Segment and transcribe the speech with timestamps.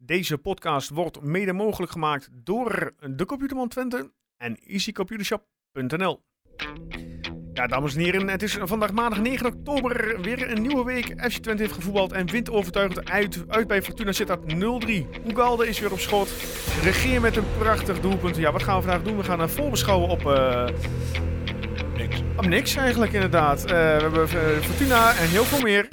[0.00, 6.22] Deze podcast wordt mede mogelijk gemaakt door de Computerman Twente en easycomputershop.nl.
[7.52, 10.20] Ja, dames en heren, het is vandaag maandag 9 oktober.
[10.20, 11.06] Weer een nieuwe week.
[11.30, 14.56] FC Twente heeft gevoetbald en wint overtuigend uit, uit bij Fortuna Sittard 0-3.
[15.26, 16.28] Ugalde is weer op schot.
[16.82, 18.36] Regeer met een prachtig doelpunt.
[18.36, 19.16] Ja, wat gaan we vandaag doen?
[19.16, 20.26] We gaan een voorbeschouwen op...
[20.26, 20.66] eh,
[21.96, 22.22] Niks.
[22.36, 23.64] op niks eigenlijk, inderdaad.
[23.64, 25.88] Eh, we hebben eh, Fortuna en heel veel meer.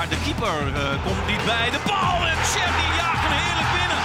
[0.00, 1.70] Daar de keeper eh, komt niet bij.
[1.70, 4.02] De bal en Sherry jaagt hem heerlijk binnen.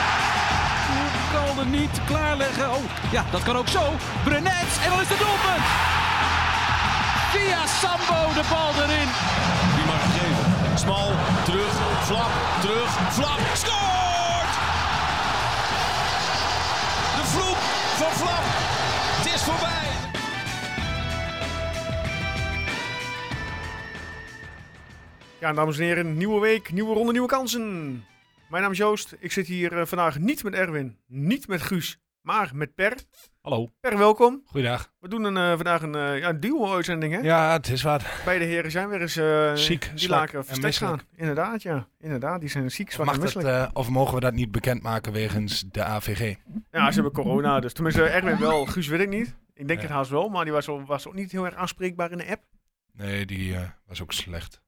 [1.34, 2.70] Kalde niet klaarleggen.
[2.76, 3.84] Oh, ja, dat kan ook zo.
[4.24, 5.66] Brenet en dan is het doelpunt.
[7.34, 9.10] Via Sambo de bal erin.
[9.76, 10.46] Die mag geven.
[10.84, 11.10] Smal,
[11.48, 11.74] terug,
[12.08, 12.32] flap,
[12.62, 13.40] terug, flap.
[13.64, 14.54] Scoort!
[17.18, 17.62] De vloek
[18.02, 18.46] van Flap.
[19.20, 19.95] Het is voorbij.
[25.40, 27.64] Ja, dames en heren, nieuwe week, nieuwe ronde, nieuwe kansen.
[28.50, 29.16] Mijn naam is Joost.
[29.20, 32.96] Ik zit hier eh, vandaag niet met Erwin, niet met Guus, maar met Per.
[33.42, 33.70] Hallo.
[33.80, 34.42] Per, welkom.
[34.46, 34.92] Goeiedag.
[35.00, 37.20] We doen een, eh, vandaag een uh, ja, duo-uitzending, hè?
[37.20, 38.04] Ja, het is wat.
[38.26, 41.00] Beide heren zijn weer eens Ziek, die laken en verstek gaan.
[41.16, 41.88] Inderdaad, ja.
[42.00, 45.64] Inderdaad, die zijn ziek, zwak Mag en dat, of mogen we dat niet bekendmaken wegens
[45.72, 46.36] de AVG?
[46.72, 49.36] Ja, ze hebben corona, dus tenminste Erwin wel, Guus weet ik niet.
[49.54, 49.86] Ik denk Ja.
[49.86, 52.28] het haast wel, maar die was, ook- was ook niet heel erg aanspreekbaar in de
[52.30, 52.44] app.
[52.94, 53.56] Nee, die
[53.88, 54.64] was ook slecht.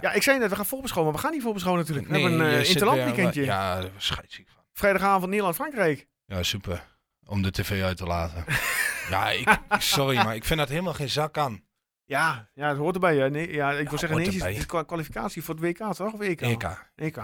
[0.00, 2.12] Ja, ik zei net, we gaan voorbeschouwen, maar we gaan niet voorbeschouwen natuurlijk.
[2.12, 3.44] we hebben een uh, zit interland weer- weekendje.
[3.44, 4.24] Ja, daar van.
[4.72, 6.08] Vrijdagavond Nederland-Frankrijk.
[6.24, 6.84] Ja, super.
[7.26, 8.44] Om de tv uit te laten.
[9.10, 11.64] ja, ik, sorry, maar ik vind dat helemaal geen zak aan.
[12.04, 13.16] Ja, ja, het hoort erbij.
[13.16, 13.30] Hè.
[13.30, 16.12] Nee, ja, ik wil zeggen, nee, het is kwa- kwalificatie voor het WK, toch?
[16.12, 16.40] Of EK?
[16.40, 16.90] EK.
[16.94, 17.16] EK.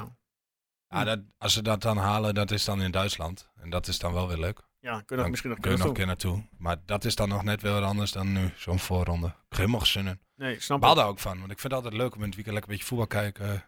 [0.88, 3.50] Ja, dat, als ze dat dan halen, dat is dan in Duitsland.
[3.60, 4.58] En dat is dan wel weer leuk.
[4.80, 6.42] Ja, kunnen we Dan misschien nog kun je nog een keer naartoe.
[6.58, 9.34] Maar dat is dan nog net weer anders dan nu, zo'n voorronde.
[9.48, 10.20] Helemaal gezinnen.
[10.36, 10.94] Nee, ik snap het.
[10.96, 12.78] daar ook van, want ik vind het altijd leuk om in het weekend lekker een
[12.78, 13.64] beetje voetbal kijken.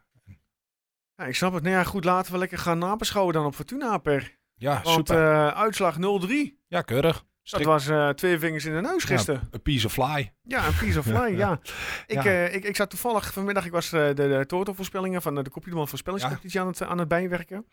[1.16, 1.62] Ja, ik snap het.
[1.62, 4.38] Nou ja, goed, laten we lekker gaan nabeschouwen dan op Fortuna per.
[4.54, 5.32] Ja, Want super.
[5.32, 6.58] eh, uitslag 0-3.
[6.66, 7.24] ja, keurig.
[7.42, 9.48] Dat was eh, twee vingers in de neus gisteren.
[9.54, 10.32] A piece of fly.
[10.42, 11.60] Ja, een piece of fly, ja.
[12.06, 12.24] Ik, Ja.
[12.24, 16.60] eh, ik, ik zat toevallig vanmiddag, ik was de, de van de, de Kopiedeman voorspellingscompetitie
[16.60, 17.66] aan, het, aan het bijwerken.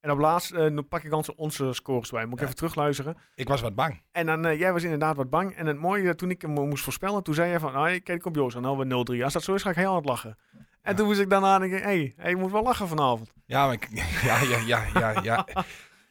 [0.00, 2.24] En op laatst eh, dan pak ik onze, onze scores bij.
[2.24, 2.44] Moet ik Ja.
[2.44, 3.16] even terugluisteren.
[3.34, 4.02] Ik was wat bang.
[4.12, 5.54] En dan, eh, jij was inderdaad wat bang.
[5.54, 8.34] En het mooie, toen ik hem moest voorspellen, toen zei je van, ah, kijk op
[8.34, 9.24] Joost, dan hadden we 0-3.
[9.24, 10.38] Als dat zo is, ga ik heel hard lachen.
[10.82, 13.32] En toen moest ik daarna denken, hé, hey, hey, je moet wel lachen vanavond.
[13.46, 13.88] Ja, maar ik,
[14.24, 15.46] ja, ja, ja, ja, ja.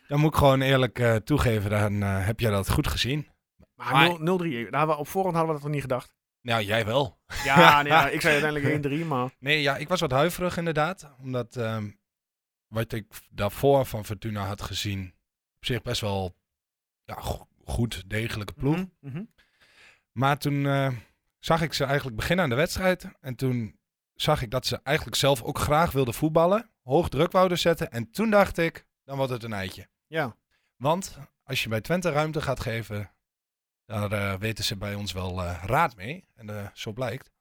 [0.08, 3.28] Dan moet ik gewoon eerlijk eh, toegeven, dan eh, heb jij dat goed gezien.
[3.76, 6.16] Maar, Maar- 0 0-3, daar we- op voorhand hadden we dat nog niet gedacht.
[6.42, 7.20] Nou, jij wel.
[7.44, 9.30] Ja, nee, ja, ik zei uiteindelijk 1-3, maar...
[9.40, 11.10] Nee, ja, ik was wat huiverig inderdaad.
[11.22, 11.90] Omdat ehm,
[12.68, 15.14] wat ik daarvoor van Fortuna had gezien,
[15.56, 16.36] op zich best wel
[17.06, 18.76] ja, go- goed, degelijke ploeg.
[18.76, 19.24] Mhm, mhm.
[20.12, 20.94] Maar toen eh,
[21.40, 23.08] zag ik ze eigenlijk beginnen aan de wedstrijd.
[23.20, 23.80] En toen
[24.14, 26.70] zag ik dat ze eigenlijk zelf ook graag wilden voetballen.
[26.84, 27.92] Hoog druk wouden zetten.
[27.92, 29.88] En toen dacht ik, dan wordt het een eitje.
[30.08, 30.36] Ja,
[30.76, 33.12] Want als je bij Twente ruimte gaat geven,
[33.86, 36.28] daar eh, weten ze bij ons wel eh, raad mee.
[36.36, 37.32] En zo blijkt.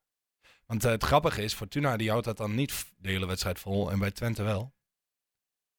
[0.66, 3.90] Want het grappige is, Fortuna die houdt dat dan niet de hele wedstrijd vol.
[3.90, 4.74] En bij Twente wel.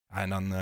[0.09, 0.59] Ja, en dan, eh,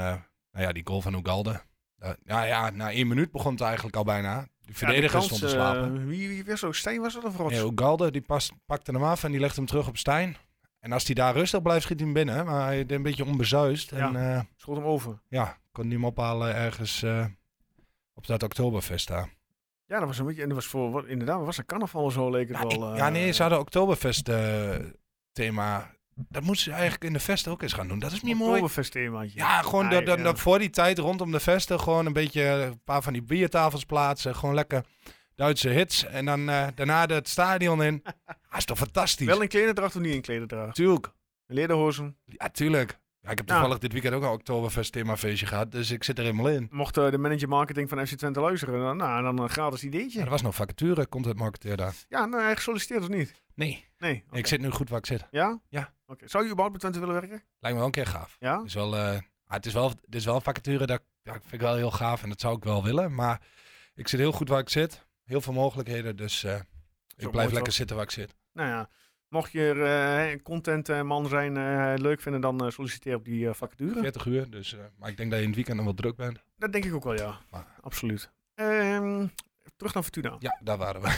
[0.51, 1.61] nou ja, die goal van Ugalde.
[2.03, 4.47] Uh, ja, ja, na één minuut begon het eigenlijk al bijna.
[4.61, 6.07] De verdediger kans, stond te eh, slapen.
[6.07, 6.71] wie, wie was zo?
[6.71, 7.53] Steen was dat of Rots?
[7.55, 10.35] Nee, Ugalde die past, pakte hem af en die legde hem terug op Stijn.
[10.79, 12.45] En als hij daar rustig blijft, schiet hij hem binnen.
[12.45, 13.91] Maar hij deed een beetje onbezuist.
[13.91, 14.21] En Ja.
[14.33, 15.19] ja, Schot hem over.
[15.27, 17.25] ja kon hij hem ophalen ergens eh,
[18.13, 19.29] op dat Oktoberfest daar.
[19.85, 20.41] Ja, dat was een beetje...
[20.41, 20.91] En dat was voor...
[20.91, 22.87] Wat, inderdaad, was een carnaval of zo, leek het Ja, wel.
[22.87, 24.75] ik- eh, ja, nee, ze hadden Oktoberfest eh,
[25.31, 25.94] thema.
[26.15, 27.99] Dat moeten ze eigenlijk in de vesten ook eens gaan doen.
[27.99, 28.89] Dat is niet mooi.
[28.89, 29.39] Themaatje.
[29.39, 33.01] Ja, gewoon dat, dat, voor die tijd rondom de vesten gewoon een beetje een paar
[33.01, 34.35] van die biertafels plaatsen.
[34.35, 34.85] Gewoon lekker
[35.35, 36.05] Duitse hits.
[36.05, 38.01] En dan eh, daarna het stadion in.
[38.03, 39.27] Dat is toch fantastisch?
[39.27, 40.75] Wel in klederdracht of niet in klederdracht?
[40.75, 41.13] Tuurlijk.
[41.47, 42.17] Lederhozen.
[42.25, 42.99] Ja, tuurlijk.
[43.25, 43.53] Ja, ik heb Ja.
[43.53, 45.71] toevallig dit weekend ook een Oktoberfest themafeestje gehad.
[45.71, 46.67] Dus ik zit er helemaal in.
[46.71, 50.21] Mocht eh, de manager marketing van FC Twente luisteren, dan, nou, dan een gratis ideetje.
[50.21, 51.93] Er was nog vacature, content marketeer daar.
[52.09, 53.41] Ja, nou, hij gesolliciteerd of niet?
[53.55, 54.23] Nee, Nee.
[54.31, 55.25] ik zit nu goed waar ik zit.
[55.31, 55.59] Ja?
[55.69, 55.93] Ja.
[56.07, 56.27] Oké.
[56.27, 57.43] Zou je überhaupt bij Twente willen werken?
[57.59, 58.35] Lijkt me wel een keer gaaf.
[58.39, 58.57] Ja?
[58.57, 61.31] Het is wel, eh, ah, het is wel, het is wel een vacature dat ja,
[61.31, 63.15] vind ik wel heel gaaf en dat zou ik wel willen.
[63.15, 63.41] Maar
[63.95, 65.05] ik zit heel goed waar ik zit.
[65.23, 66.53] Heel veel mogelijkheden, dus eh,
[67.15, 67.73] ik blijf lekker toch?
[67.73, 68.35] zitten waar ik zit.
[68.53, 68.89] Nou ja.
[69.35, 69.71] Mocht je
[70.33, 73.99] eh contentman zijn, eh, leuk vinden, dan eh, solliciteer op die eh, vacature.
[73.99, 76.15] 40 uur, dus, eh, maar ik denk dat je in het weekend nog wel druk
[76.15, 76.43] bent.
[76.57, 77.37] Dat denk ik ook wel, ja.
[77.51, 78.31] Maar- Absoluut.
[78.53, 79.27] Ehm,
[79.75, 80.35] terug naar Fortuna.
[80.39, 81.07] Ja, daar waren we.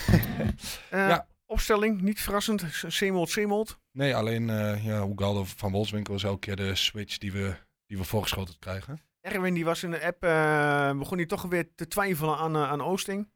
[0.89, 1.27] Eh, ja.
[1.45, 2.63] Opstelling, niet verrassend.
[2.87, 3.79] Semold, Semold.
[3.91, 7.55] Nee, alleen uh, ja, Ugalde van Wolfswinkel is elke keer de switch die we,
[7.85, 8.99] die we voorgeschoten krijgen.
[9.21, 12.69] Erwin die was in de app, eh, begon hij toch weer te twijfelen aan, eh,
[12.69, 13.29] aan Oosting.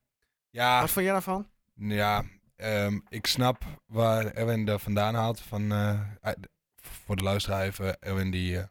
[0.49, 1.47] Ja, Wat vond jij daarvan?
[1.75, 2.23] Ja,
[2.61, 5.39] ehm, ik snap waar Erwin er vandaan haalt.
[5.39, 6.33] Van, eh, eh,
[6.75, 8.63] voor de luisteraar even, Erwin die, eh,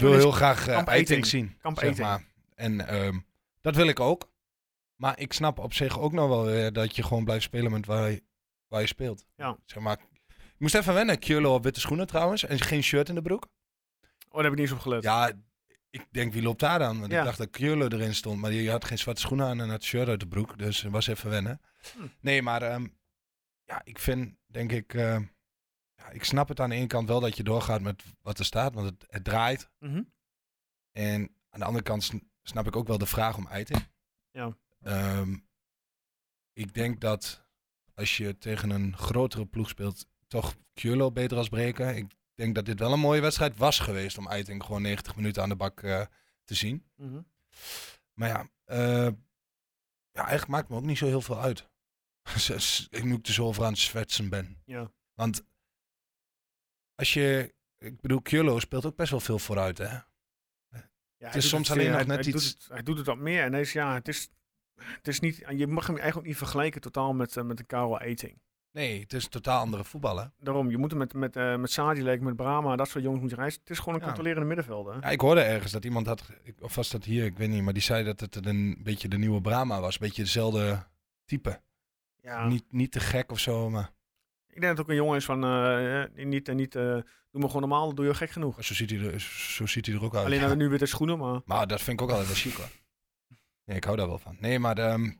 [0.00, 1.26] wil heel graag Eiting.
[1.26, 1.56] zien.
[1.58, 2.24] Kamp zeg maar.
[2.54, 3.18] En ehm,
[3.60, 4.30] dat wil ik ook.
[4.96, 7.86] Maar ik snap op zich ook nog wel weer dat je gewoon blijft spelen met
[7.86, 8.22] waar je,
[8.68, 9.24] waar je speelt.
[9.36, 9.56] Ja.
[9.64, 9.98] Zeg maar,
[10.28, 11.18] ik moest even wennen.
[11.18, 12.44] Kjolo op witte schoenen trouwens.
[12.44, 13.46] En geen shirt in de broek.
[14.28, 15.02] Oh, daar heb ik niet eens op gelet.
[15.02, 15.32] Ja,
[15.90, 17.00] ik denk wie loopt daar dan?
[17.00, 17.18] Want Ja.
[17.18, 18.40] ik dacht dat Kjolo erin stond.
[18.40, 20.58] Maar die had geen zwarte schoenen aan en had shirt uit de broek.
[20.58, 21.60] Dus het was even wennen.
[21.92, 22.06] Hm.
[22.20, 22.86] Nee, maar ehm,
[23.64, 24.94] ja, ik vind, denk ik...
[24.94, 25.20] eh,
[25.94, 28.44] ja, ik snap het aan de ene kant wel dat je doorgaat met wat er
[28.44, 28.74] staat.
[28.74, 29.70] Want het, het draait.
[29.78, 30.02] Mhm.
[30.92, 31.20] En
[31.50, 33.88] aan de andere kant sn- snap ik ook wel de vraag om eiting.
[34.30, 34.56] Ja.
[34.80, 35.36] Ehm,
[36.52, 37.46] ik denk dat
[37.94, 41.96] als je tegen een grotere ploeg speelt, toch Kjolo beter als breken.
[41.96, 45.42] Ik denk dat dit wel een mooie wedstrijd was geweest om Eiting gewoon 90 minuten
[45.42, 46.06] aan de bak eh,
[46.44, 46.90] te zien.
[46.96, 47.20] Mhm.
[48.12, 49.08] Maar ja, eh,
[50.12, 51.70] ja, eigenlijk maakt me ook niet zo heel veel uit.
[52.90, 54.62] Ik er zo over aan het zwetsen ben.
[54.64, 54.90] Ja.
[55.14, 55.44] Want
[56.94, 59.84] als je, ik bedoel, Kjolo speelt ook best wel veel vooruit, hè?
[59.88, 62.82] Ja, is hij doet soms het, alleen nog hij- net hij iets- Doet het, hij
[62.82, 63.42] doet het wat meer.
[63.42, 64.28] En hij is, ja, het is,
[64.80, 67.66] het is niet, je mag hem eigenlijk ook niet vergelijken totaal met, eh, met een
[67.66, 68.40] Karel Eiting.
[68.72, 70.34] Nee, het is totaal andere voetballen.
[70.38, 73.30] Daarom, je moet hem met, met, eh met Sadilek, met Brahma, dat soort jongens moet
[73.30, 73.60] je reizen.
[73.60, 74.06] Het is gewoon een Ja.
[74.06, 74.94] controlerende middenvelder.
[75.00, 76.30] Ja, ik hoorde ergens dat iemand had,
[76.60, 79.18] of was dat hier, ik weet niet, maar die zei dat het een beetje de
[79.18, 79.94] nieuwe Brahma was.
[79.94, 80.86] Een beetje dezelfde
[81.24, 81.62] type.
[82.22, 82.46] Ja.
[82.46, 83.90] Niet, niet te gek of zo, maar
[84.48, 87.46] Ik denk dat het ook een jongen is van, eh, niet, eh, niet, doe maar
[87.46, 88.64] gewoon normaal, dan doe je gek genoeg.
[88.64, 90.24] zo ziet hij er, zo ziet hij er ook uit.
[90.24, 90.54] Alleen ja.
[90.62, 91.40] nu witte schoenen, maar...
[91.44, 92.80] Maar dat vind ik ook altijd wel chic hoor.
[93.64, 94.36] Nee, ik hou daar wel van.
[94.40, 95.10] Nee, maar ehm,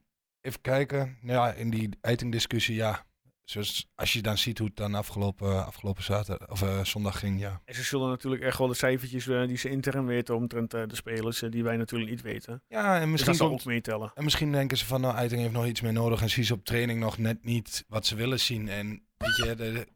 [0.41, 1.19] even kijken.
[1.23, 3.05] Ja, in die eitingdiscussie, ja.
[3.44, 7.41] Zoals, als je dan ziet hoe het dan afgelopen, afgelopen zaterdag, of, eh, zondag ging,
[7.41, 7.61] ja.
[7.65, 10.83] En ze zullen natuurlijk echt wel de cijfertjes eh, die ze intern weten omtrent eh,
[10.87, 12.62] de spelers, eh, die wij natuurlijk niet weten.
[12.69, 14.11] Ja, en Dus misschien, zal komt- ook meetellen.
[14.15, 16.53] en misschien denken ze van, nou, Eiting heeft nog iets meer nodig en zien ze
[16.55, 18.69] op training nog net niet wat ze willen zien.
[18.69, 19.89] En weet je, de- de-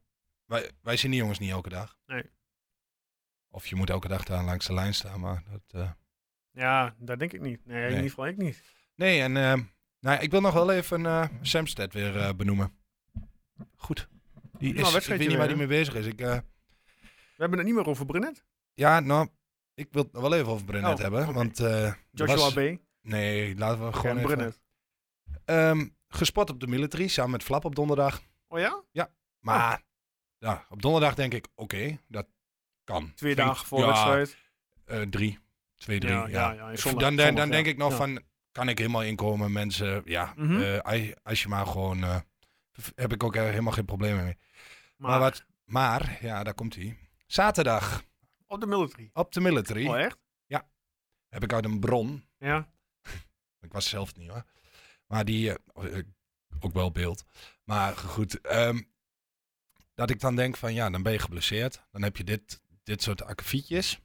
[0.46, 1.96] wij, wij zien die jongens niet elke dag.
[2.06, 2.22] Nee.
[3.50, 5.62] Of je moet elke dag daar langs de lijn staan, maar dat...
[5.82, 5.90] eh,
[6.50, 7.66] Ja, dat denk ik niet.
[7.66, 7.90] Nee, in Nee.
[7.94, 8.62] ieder geval ik niet.
[8.94, 9.54] Nee, en eh,
[10.00, 12.72] nou, ik wil nog wel even eh Samsted weer eh, benoemen.
[13.76, 14.08] Goed.
[14.58, 16.06] Die Nou, is, ik weet niet waar die mee bezig is.
[16.06, 18.44] Ik, eh, We hebben het niet meer over Brunet.
[18.74, 19.28] ja, nou,
[19.74, 21.32] ik wil het wel even over Brenet Oh, hebben.
[21.34, 22.58] Want, er Joshua was- B.
[23.02, 24.28] Nee, laten we Gewoon gewoon even...
[24.36, 24.60] Brunet.
[25.44, 28.22] Ehm, gespot op de military, samen met Flap op donderdag.
[28.48, 29.10] Oh ja?
[29.40, 29.82] Maar
[30.38, 32.26] ja, op donderdag denk ik, oké, dat
[32.84, 33.12] kan.
[33.14, 34.36] Twee dagen voor ja, wedstrijd.
[34.84, 35.38] eh, drie.
[35.76, 36.52] Twee, drie, Ja, ja.
[36.52, 37.72] ja, ja, zondag- dan dan, dan denk ja.
[37.72, 37.96] ik nog Ja.
[37.96, 38.22] van,
[38.52, 40.02] kan ik helemaal inkomen, mensen.
[40.04, 40.78] Ja, Mhm.
[40.78, 42.04] als- als je maar gewoon...
[42.94, 44.36] heb ik ook eh, helemaal geen problemen mee.
[44.96, 46.98] Maar, Maar, wat, maar ja, daar komt hij.
[47.26, 48.02] Zaterdag
[48.46, 49.10] op de military.
[49.12, 50.18] op de military Oh echt?
[51.28, 52.24] heb ik uit een bron.
[52.38, 52.68] Ja.
[53.66, 54.44] Ik was zelf niet hoor.
[55.06, 56.04] Maar die, eh, eh,
[56.60, 57.24] ook wel beeld.
[57.64, 58.80] Maar goed, ehm,
[59.94, 61.82] dat ik dan denk van ja, dan ben je geblesseerd.
[61.90, 64.00] Dan heb je dit, dit soort akkefietjes.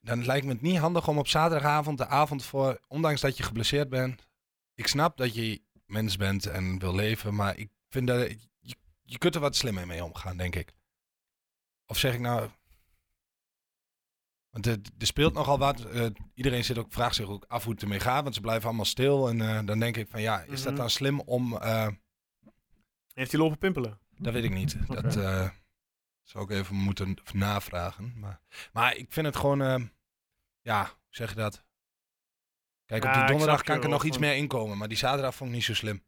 [0.00, 3.42] Dan lijkt me het niet handig om op zaterdagavond, de avond voor, ondanks dat je
[3.42, 4.26] geblesseerd bent.
[4.74, 8.30] Ik snap dat je mens bent en wil leven, maar ik vind dat
[8.60, 10.72] je, je kunt er wat slimmer mee omgaan, denk ik.
[11.86, 12.50] Of zeg ik nou.
[14.50, 15.84] Want er, er speelt nogal wat.
[15.84, 18.66] eh, iedereen zit ook, vraagt zich ook af hoe het ermee gaat, want ze blijven
[18.66, 19.28] allemaal stil.
[19.28, 20.80] En eh, dan denk ik van ja, is dat Mhm.
[20.80, 21.56] dan slim om.
[21.56, 21.88] eh,
[23.14, 24.00] Heeft hij lopen pimpelen?
[24.16, 24.76] dat weet ik niet.
[25.02, 25.12] Dat
[26.22, 28.12] zou ik even moeten navragen.
[28.18, 28.40] Maar,
[28.72, 29.90] maar ik vind het gewoon,
[30.60, 31.64] ja, hoe zeg je dat?
[32.92, 35.34] Kijk, Ja, op die donderdag kan ik er nog iets meer inkomen, maar die zaterdag
[35.34, 36.04] vond ik niet zo slim.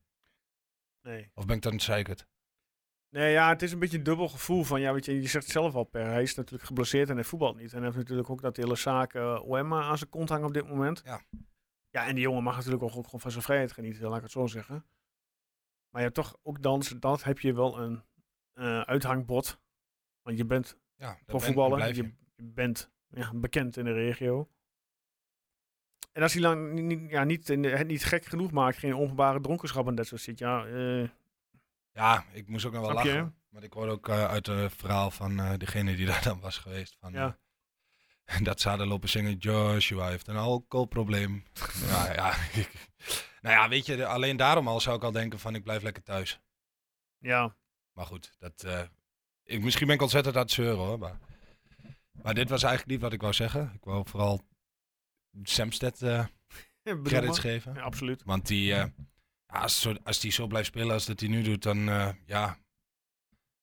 [1.02, 1.30] Nee.
[1.34, 2.26] Of ben ik dan zeikerd?
[3.08, 5.46] Nee, ja, het is een beetje een dubbel gevoel van, ja, weet je, je zegt
[5.46, 6.06] zelf al, Per.
[6.06, 7.70] Hij is natuurlijk geblesseerd en hij voetbalt niet.
[7.70, 10.54] En hij heeft natuurlijk ook dat hele zaak eh OM aan zijn kont hangen op
[10.54, 11.02] dit moment.
[11.04, 11.22] Ja.
[11.88, 14.30] Ja, en die jongen mag natuurlijk ook gewoon van zijn vrijheid genieten, laat ik het
[14.30, 14.74] zo zeggen.
[15.88, 18.02] Maar je hebt toch ook dan, dat heb je wel een
[18.52, 19.60] eh, uithangbod.
[20.22, 22.14] Want je bent Ja, je, je.
[22.34, 24.48] je bent ja, bekend in de regio.
[26.14, 29.86] En als hij lang niet, ja, niet, het niet gek genoeg maakt, geen openbare dronkenschap
[29.86, 31.08] en dat soort shit, ja, eh,
[31.92, 33.34] Ja, ik moest ook nog wel je, lachen.
[33.48, 36.58] Want ik hoorde ook eh, uit het verhaal van eh, degene die daar dan was
[36.58, 36.96] geweest.
[37.00, 37.38] Van, Ja.
[38.42, 41.42] dat ze hadden lopen zingen, Joshua heeft een alcoholprobleem.
[41.88, 42.88] ja, ja, ik-
[43.40, 46.02] nou ja, weet je, alleen daarom al zou ik al denken van ik blijf lekker
[46.02, 46.40] thuis.
[47.18, 47.56] ja,
[47.92, 48.66] Maar goed, dat,
[49.44, 50.98] ik, misschien ben ik ontzettend aan het zeuren hoor.
[50.98, 51.18] Maar,
[52.22, 53.70] maar dit was eigenlijk niet wat ik wou zeggen.
[53.74, 54.40] Ik wou vooral
[55.42, 56.24] Samsted eh
[57.02, 57.74] credits geven.
[57.74, 58.22] Ja, absoluut.
[58.24, 58.84] Want die, eh,
[59.46, 62.58] als, zo, als die zo blijft spelen als dat hij nu doet, dan eh, ja,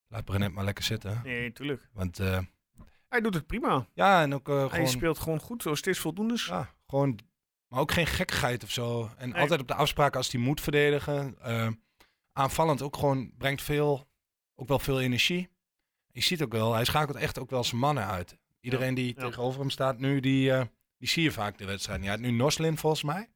[0.07, 1.21] laat Brenet maar lekker zitten.
[1.23, 1.89] Nee, tuurlijk.
[1.93, 2.17] Want
[3.07, 3.87] Hij doet het prima.
[3.93, 6.35] ja, en ook eh, Hij gewoon, speelt gewoon goed, zo steeds voldoende.
[6.47, 7.19] ja, gewoon,
[7.67, 9.11] maar ook geen gekkigheid of zo.
[9.17, 9.41] En Nee.
[9.41, 11.37] altijd op de afspraak als hij moet verdedigen.
[12.33, 14.07] Aanvallend ook gewoon, brengt veel,
[14.55, 15.49] ook wel veel energie.
[16.11, 18.37] Je ziet ook wel, hij schakelt echt ook wel zijn mannen uit.
[18.59, 19.25] Iedereen die ja.
[19.25, 20.51] tegenover hem staat nu, die,
[21.01, 22.03] die zie je vaak de wedstrijd.
[22.03, 23.29] Ja, nu Noslin volgens mij.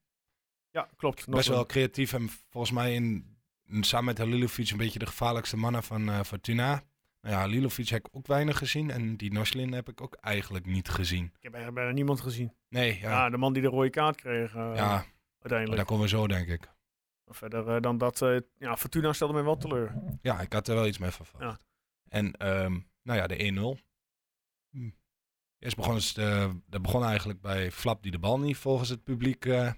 [0.72, 1.28] Ja, klopt.
[1.30, 3.38] Best wel creatief en volgens mij in,
[3.82, 6.84] samen met Halilovic een beetje de gevaarlijkste mannen van eh, Fortuna.
[7.22, 10.66] Nou ja, Halilovic heb ik ook weinig gezien en die Noslin heb ik ook eigenlijk
[10.66, 11.26] niet gezien.
[11.26, 12.54] Ik heb eigenlijk bijna niemand gezien.
[12.70, 15.06] Nee, Ja, ja, de man die de rode kaart kreeg eh, ja
[15.40, 15.76] uiteindelijk.
[15.78, 16.74] daar komen we zo denk ik.
[17.28, 18.20] Verder eh, dan dat,
[18.58, 19.94] ja, Fortuna stelde mij wel teleur.
[20.22, 21.44] Ja, ik had er wel iets mee verwacht.
[21.44, 21.60] Ja.
[22.08, 23.82] En ehm, nou ja, de 1-0.
[24.70, 24.90] Hm.
[25.60, 29.04] Eerst begon het, eh, dat begon eigenlijk bij Flap die de bal niet volgens het
[29.04, 29.46] publiek.
[29.46, 29.72] eh,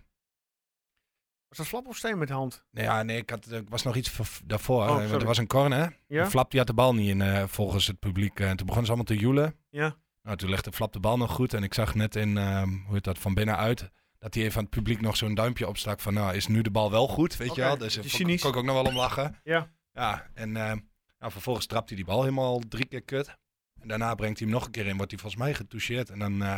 [1.48, 2.66] Was dat flap of steen met de hand?
[2.72, 4.90] nou ja, nee, ik, had, ik was nog iets voor- daarvoor.
[4.90, 5.98] Oh, eh, er was een corner.
[6.08, 6.30] Ja?
[6.30, 8.40] Flap die had de bal niet in volgens het publiek.
[8.40, 9.56] en toen begonnen ze allemaal te joelen.
[9.70, 9.96] Ja.
[10.22, 11.54] Nou, toen legde Flap de bal nog goed.
[11.54, 13.90] En ik zag net in, hoe heet dat, van binnenuit...
[14.20, 16.14] dat hij even aan het publiek nog zo'n duimpje opstak van...
[16.14, 17.78] nou, is nu de bal wel goed, weet je wel?
[17.78, 18.04] Dus daar
[18.42, 19.40] kon ik ook nog wel om lachen.
[19.44, 19.72] Ja.
[19.94, 20.82] Ja, en nou,
[21.20, 23.38] vervolgens trapt hij die bal helemaal drie keer kut.
[23.80, 24.98] En daarna brengt hij hem nog een keer in.
[24.98, 26.10] Wordt hij volgens mij getoucheerd.
[26.10, 26.58] En dan eh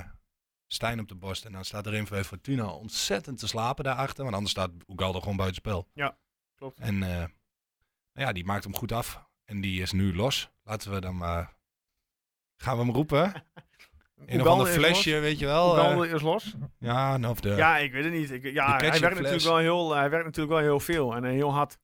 [0.71, 1.45] Stijn op de borst.
[1.45, 4.23] En dan staat er een van Fortuna ontzettend te slapen daarachter.
[4.23, 5.87] Want anders staat Ugalde gewoon buiten spel.
[6.55, 6.79] Klopt.
[6.79, 7.09] En eh,
[8.13, 9.23] nou ja, die maakt hem goed af.
[9.45, 10.49] En die is nu los.
[10.63, 11.55] Laten we dan maar...
[12.55, 13.33] Gaan we hem roepen?
[14.25, 16.03] Een ander is flesje, weet je wel.
[16.03, 16.55] eh, is los.
[16.79, 17.49] ja, nou, of de...
[17.49, 18.31] Ja, ik weet het niet.
[18.31, 21.53] Ik, ja, hij werkt, natuurlijk wel heel, hij werkt natuurlijk wel heel veel en heel
[21.53, 21.77] hard.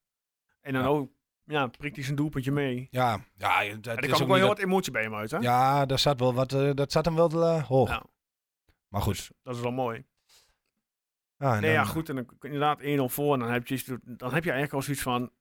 [0.62, 0.88] En dan Ja.
[0.88, 1.12] ook,
[1.46, 2.88] ja, prikt hij zijn doelpuntje mee.
[2.92, 5.38] Ja, ja, er kwam ook wel heel niet wat emotie bij hem uit, hè?
[5.38, 6.54] Ja, daar zat wel wat...
[6.54, 7.90] eh, dat zat hem wel eh, hoog.
[7.90, 8.04] Ja.
[8.88, 9.32] Maar goed.
[9.44, 10.06] Dat is wel mooi.
[11.38, 12.10] Ja, en Nee, ja, goed.
[12.10, 12.84] En dan inderdaad 1-0
[13.14, 13.34] voor.
[13.34, 15.32] En dan heb, je, dan heb je eigenlijk al zoiets van...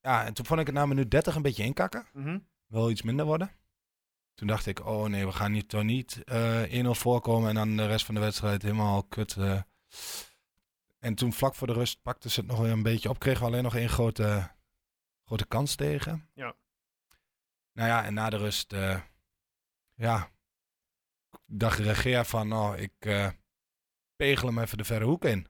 [0.00, 2.06] Ja, en toen vond ik het na minuut 30 een beetje inkakken.
[2.12, 3.50] mhm, Wel iets minder worden.
[4.34, 7.76] Toen dacht ik, oh nee, we gaan hier toch niet eh 1-0 voorkomen en dan
[7.76, 9.36] de rest van de wedstrijd helemaal kut.
[9.36, 9.60] eh.
[10.98, 13.18] En toen vlak voor de rust pakten ze het nog weer een beetje op.
[13.18, 14.50] Kregen we alleen nog één grote,
[15.32, 16.28] grote kans tegen.
[16.34, 16.54] Ja.
[17.72, 19.00] Nou ja, en na de rust, eh,
[19.94, 20.30] ja,
[21.46, 23.30] dacht Regeer van, nou, ik eh,
[24.16, 25.46] pegel hem even de verre hoek in.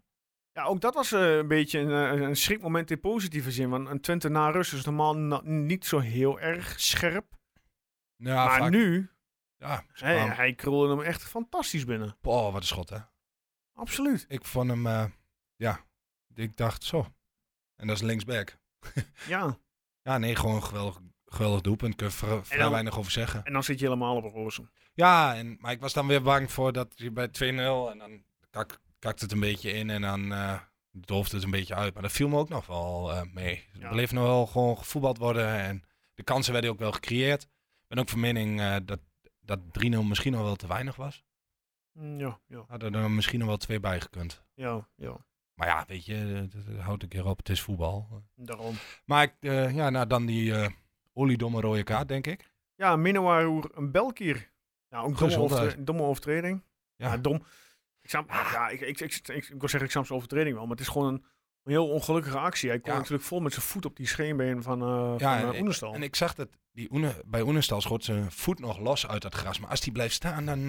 [0.52, 3.70] Ja, ook dat was eh, een beetje een, een schrikmoment in positieve zin.
[3.70, 7.38] Want een Twente na rust is normaal na- niet zo heel erg scherp.
[8.16, 9.10] Ja, maar vaak- nu,
[9.56, 12.16] ja, ze hij, hij krulde hem echt fantastisch binnen.
[12.22, 12.98] oh, wat een schot hè.
[13.74, 14.24] Absoluut.
[14.28, 15.12] Ik vond hem,
[15.56, 15.84] ja,
[16.34, 17.14] ik dacht zo.
[17.76, 18.58] En dat is linksback.
[19.26, 19.58] Ja.
[20.02, 21.94] Ja, nee, gewoon een geweldig, geweldig doelpunt.
[21.96, 23.44] Kun je vrij, dan- weinig over zeggen.
[23.44, 24.70] En dan zit je helemaal op rozen.
[24.94, 28.22] Ja, en, maar ik was dan weer bang voor dat je bij 2-0 en dan
[28.50, 30.32] kak, kakt het een beetje in en dan
[30.90, 31.92] dooft het een beetje uit.
[31.94, 33.64] Maar dat viel me ook nog wel eh, mee.
[33.72, 33.82] Ja.
[33.84, 37.42] Er bleef nog wel gewoon gevoetbald worden en de kansen werden ook wel gecreëerd.
[37.42, 39.00] Ik ben ook van mening eh, dat,
[39.40, 41.24] dat 3-0 misschien nog wel te weinig was.
[41.92, 44.42] Mm, Ja, ja, Hadden er misschien nog wel twee bij gekund.
[44.54, 45.16] ja, ja.
[45.54, 47.38] Maar ja, weet je, eh, houdt een keer op.
[47.38, 48.22] Het is voetbal.
[48.34, 48.74] Daarom.
[49.04, 50.68] Maar ik, eh, ja, nou, dan die eh
[51.12, 52.50] oliedomme rode kaart, denk ik.
[52.74, 54.50] Ja, Minnowaroer een Belkier.
[54.88, 56.62] Ja, ook domme, overtre- domme overtreding.
[56.96, 57.16] Ja, Ja.
[57.16, 57.44] dom.
[58.00, 60.62] Ik snap, ja, ik, ik, ik, ik, ik wil zeggen, ik snap zijn overtreding wel,
[60.66, 61.24] maar het is gewoon een,
[61.62, 62.68] een heel ongelukkige actie.
[62.68, 62.98] Hij kwam Ja.
[62.98, 65.94] natuurlijk vol met zijn voet op die scheenbeen van, Ja, van en, uh, Oenestal.
[65.94, 69.34] en ik zag dat die Oene, bij Oenestal schoot zijn voet nog los uit dat
[69.34, 69.58] gras.
[69.58, 70.68] Maar als die blijft staan, dan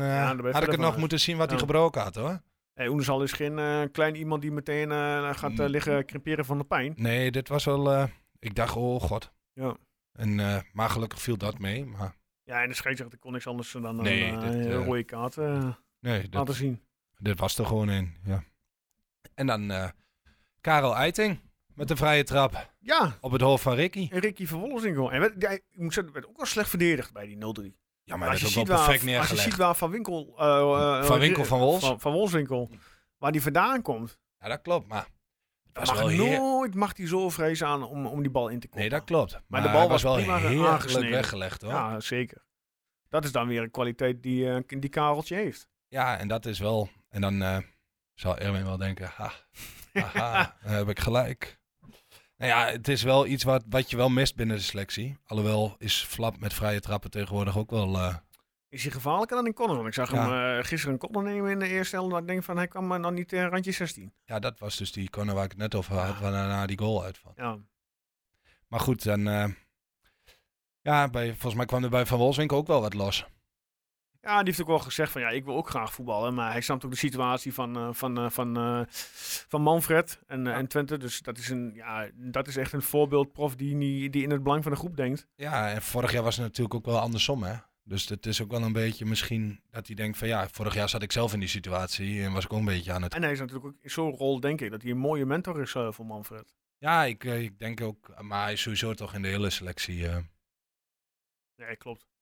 [0.51, 2.41] had ik het nog moeten zien wat hij gebroken had hoor.
[2.73, 6.57] Hey, Oenestal is geen eh, klein iemand die meteen eh, gaat eh, liggen creperen van
[6.57, 6.93] de pijn.
[6.95, 8.07] Nee, dit was wel...
[8.39, 9.33] ik dacht, oh god.
[9.53, 9.77] Ja.
[10.11, 10.35] En,
[10.73, 11.85] maar gelukkig viel dat mee.
[11.85, 15.35] Maar Ja, en de scheidsrechter kon niks anders dan een Nee, dit, een rode kaart
[15.99, 16.83] nee, dit, laten zien.
[17.17, 18.15] dit was er gewoon in.
[18.23, 18.43] Ja.
[19.33, 19.91] En dan
[20.61, 21.39] Karel Eiting
[21.75, 24.07] met de vrije trap Ja, op het hoofd van Ricky.
[24.11, 25.11] en Ricky van Wolfswinkel.
[25.11, 27.82] En werd, hij, ik moet zeggen, werd ook wel slecht verdedigd bij die 0-3.
[28.03, 30.33] Ja, maar dat is ook ziet wel waar, perfect als je ziet waar Van Winkel...
[30.37, 31.85] eh, eh, Van eh, Winkel van Wols?
[31.85, 32.69] Van, van Wolfswinkel.
[33.17, 34.19] Waar die vandaan komt.
[34.39, 34.87] Ja, dat klopt.
[34.87, 35.07] Maar
[35.73, 38.81] was mag nooit mag hij zo vrezen aan om, om die bal in te komen.
[38.81, 39.39] Nee, dat klopt.
[39.47, 41.71] Maar, de bal hij was wel heerlijk weggelegd hoor.
[41.71, 42.45] Ja, zeker.
[43.09, 45.67] Dat is dan weer een kwaliteit die, die Kareltje heeft.
[45.87, 46.89] Ja, en dat is wel.
[47.09, 47.63] En dan
[48.13, 49.31] zal Erwin wel denken: ha,
[50.63, 51.59] dan heb ik gelijk.
[52.43, 55.17] Nou ja, het is wel iets wat, wat je wel mist binnen de selectie.
[55.27, 57.95] Alhoewel is Flap met vrije trappen tegenwoordig ook wel.
[57.97, 58.15] eh,
[58.69, 59.75] Is hij gevaarlijker dan in corner?
[59.75, 60.29] Want ik zag Ja.
[60.29, 62.11] hem eh, gisteren een corner nemen in de eerste helft.
[62.11, 64.13] Dat ik denk van hij kwam eh, dan niet eh, randje 16.
[64.25, 66.77] ja, dat was dus die corner waar ik het net over had, waar daarna die
[66.77, 67.37] goal uitvalt.
[67.37, 67.57] Ja.
[68.67, 69.21] Maar goed, dan.
[70.81, 73.25] ja, bij, volgens mij kwam er bij Van Wolfswinkel ook wel wat los.
[74.23, 76.33] Ja, die heeft ook wel gezegd van ja, ik wil ook graag voetballen.
[76.33, 78.81] Maar hij snapt ook de situatie van, eh, van, eh, van, eh,
[79.47, 80.97] van Manfred en, en Twente.
[80.97, 84.43] Dus dat is, een, ja, dat is echt een voorbeeldprof die, niet, die in het
[84.43, 85.27] belang van de groep denkt.
[85.35, 87.55] Ja, en vorig jaar was het natuurlijk ook wel andersom, hè?
[87.83, 90.89] Dus het is ook wel een beetje misschien dat hij denkt van ja, vorig jaar
[90.89, 93.21] zat ik zelf in die situatie en was ik ook een beetje aan het En
[93.21, 95.71] hij is natuurlijk ook in zo'n rol, denk ik, dat hij een mooie mentor is
[95.71, 96.55] voor Manfred.
[96.77, 100.07] Ja, ik, ik denk ook, maar hij is sowieso toch in de hele selectie.
[101.55, 102.12] Nee, klopt.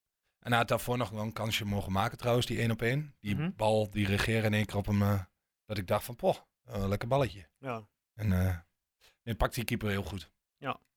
[0.42, 3.16] En hij had daarvoor nog wel een kansje mogen maken trouwens, die 1 op 1.
[3.20, 3.52] Die Mhm.
[3.56, 5.02] bal, die regeerde in één keer op hem.
[5.02, 5.20] eh,
[5.66, 7.48] dat ik dacht van, poh, eh, lekker balletje.
[7.58, 8.58] Ja, En eh
[9.24, 10.32] nee, pakt die keeper heel goed.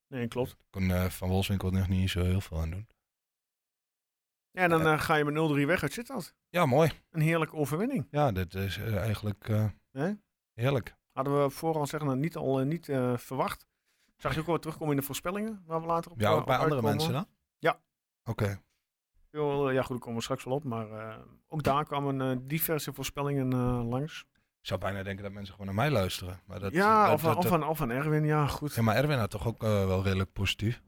[0.08, 0.56] nee, klopt.
[0.70, 2.88] Kon eh, Van Wolfswinkel nog niet zo heel veel aan doen.
[4.50, 6.34] Ja, en dan ga je met 0-3 weg uit Sittard.
[6.48, 6.90] Ja, mooi.
[7.10, 8.06] Een heerlijke overwinning.
[8.10, 9.48] Ja, dit is eigenlijk
[10.54, 10.96] heerlijk.
[11.12, 12.84] Hadden we op voorhand zeggen, nou, niet al niet
[13.16, 13.66] verwacht.
[14.16, 16.56] Zag je ook wel terugkomen in de voorspellingen, waar we later op Ja, ook bij
[16.58, 17.26] andere mensen dan?
[17.58, 17.80] Ja.
[18.24, 18.62] Oké.
[19.34, 20.64] Veel, ja, goed, daar komen we straks wel op.
[20.64, 21.16] Maar eh,
[21.48, 24.20] ook daar kwamen eh, diverse voorspellingen eh, langs.
[24.60, 26.40] Ik zou bijna denken dat mensen gewoon naar mij luisteren.
[26.46, 28.74] Maar dat, ja, dat- of, dat- of, of van Erwin, ja, goed.
[28.74, 30.82] Ja, maar Erwin had toch ook wel redelijk positief.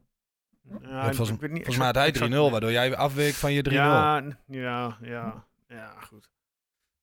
[0.81, 3.53] Ja, volgens- ik weet niet Volgens mij had hij 3-0, exact- waardoor jij afweek van
[3.53, 3.71] je 3-0.
[3.73, 6.29] Ja, ja, ja, ja, goed.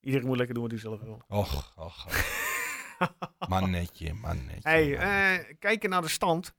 [0.01, 1.23] Iedereen moet lekker doen wat hij zelf wil.
[1.29, 2.07] Och, och, och.
[3.49, 4.69] Mannetje, mannetje.
[4.69, 5.45] hey, mannetje.
[5.49, 6.55] eh, kijken naar de stand.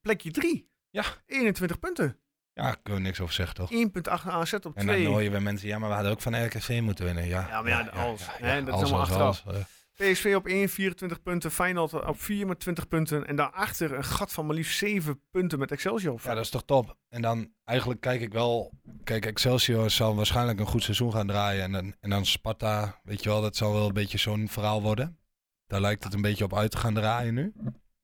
[0.00, 0.70] Plekje 3.
[0.90, 1.04] Ja.
[1.26, 2.16] 21 punten.
[2.54, 3.70] Ja, daar kunnen we niks over zeggen, toch?
[3.70, 5.06] 1,8 AZ op En dan 2.
[5.06, 7.26] hoor je weer mensen, ja, maar we hadden ook van RKC moeten winnen.
[7.26, 9.62] Ja, Ja, maar ja, als, hè, dat is allemaal als, als, eh.
[9.96, 11.50] PSV op 1, 24 punten.
[11.50, 13.26] Feyenoord op 4 met 20 punten.
[13.26, 16.20] En daarachter een gat van maar liefst 7 punten met Excelsior.
[16.22, 16.96] Ja, dat is toch top.
[17.08, 18.70] En dan eigenlijk kijk ik wel...
[19.04, 21.62] Kijk, Excelsior zal waarschijnlijk een goed seizoen gaan draaien.
[21.62, 24.82] En dan, en dan Sparta, weet je wel, dat zal wel een beetje zo'n verhaal
[24.82, 25.18] worden.
[25.66, 27.52] Daar lijkt het een beetje op uit te gaan draaien nu.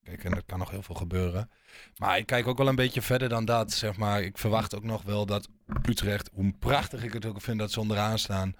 [0.09, 1.51] Kijk, en er kan nog heel veel gebeuren.
[1.97, 4.23] Maar ik kijk ook wel een beetje verder dan dat, zeg maar.
[4.23, 5.49] Ik verwacht ook nog wel dat
[5.89, 8.55] Utrecht, hoe prachtig ik het ook vind dat ze onderaan staan...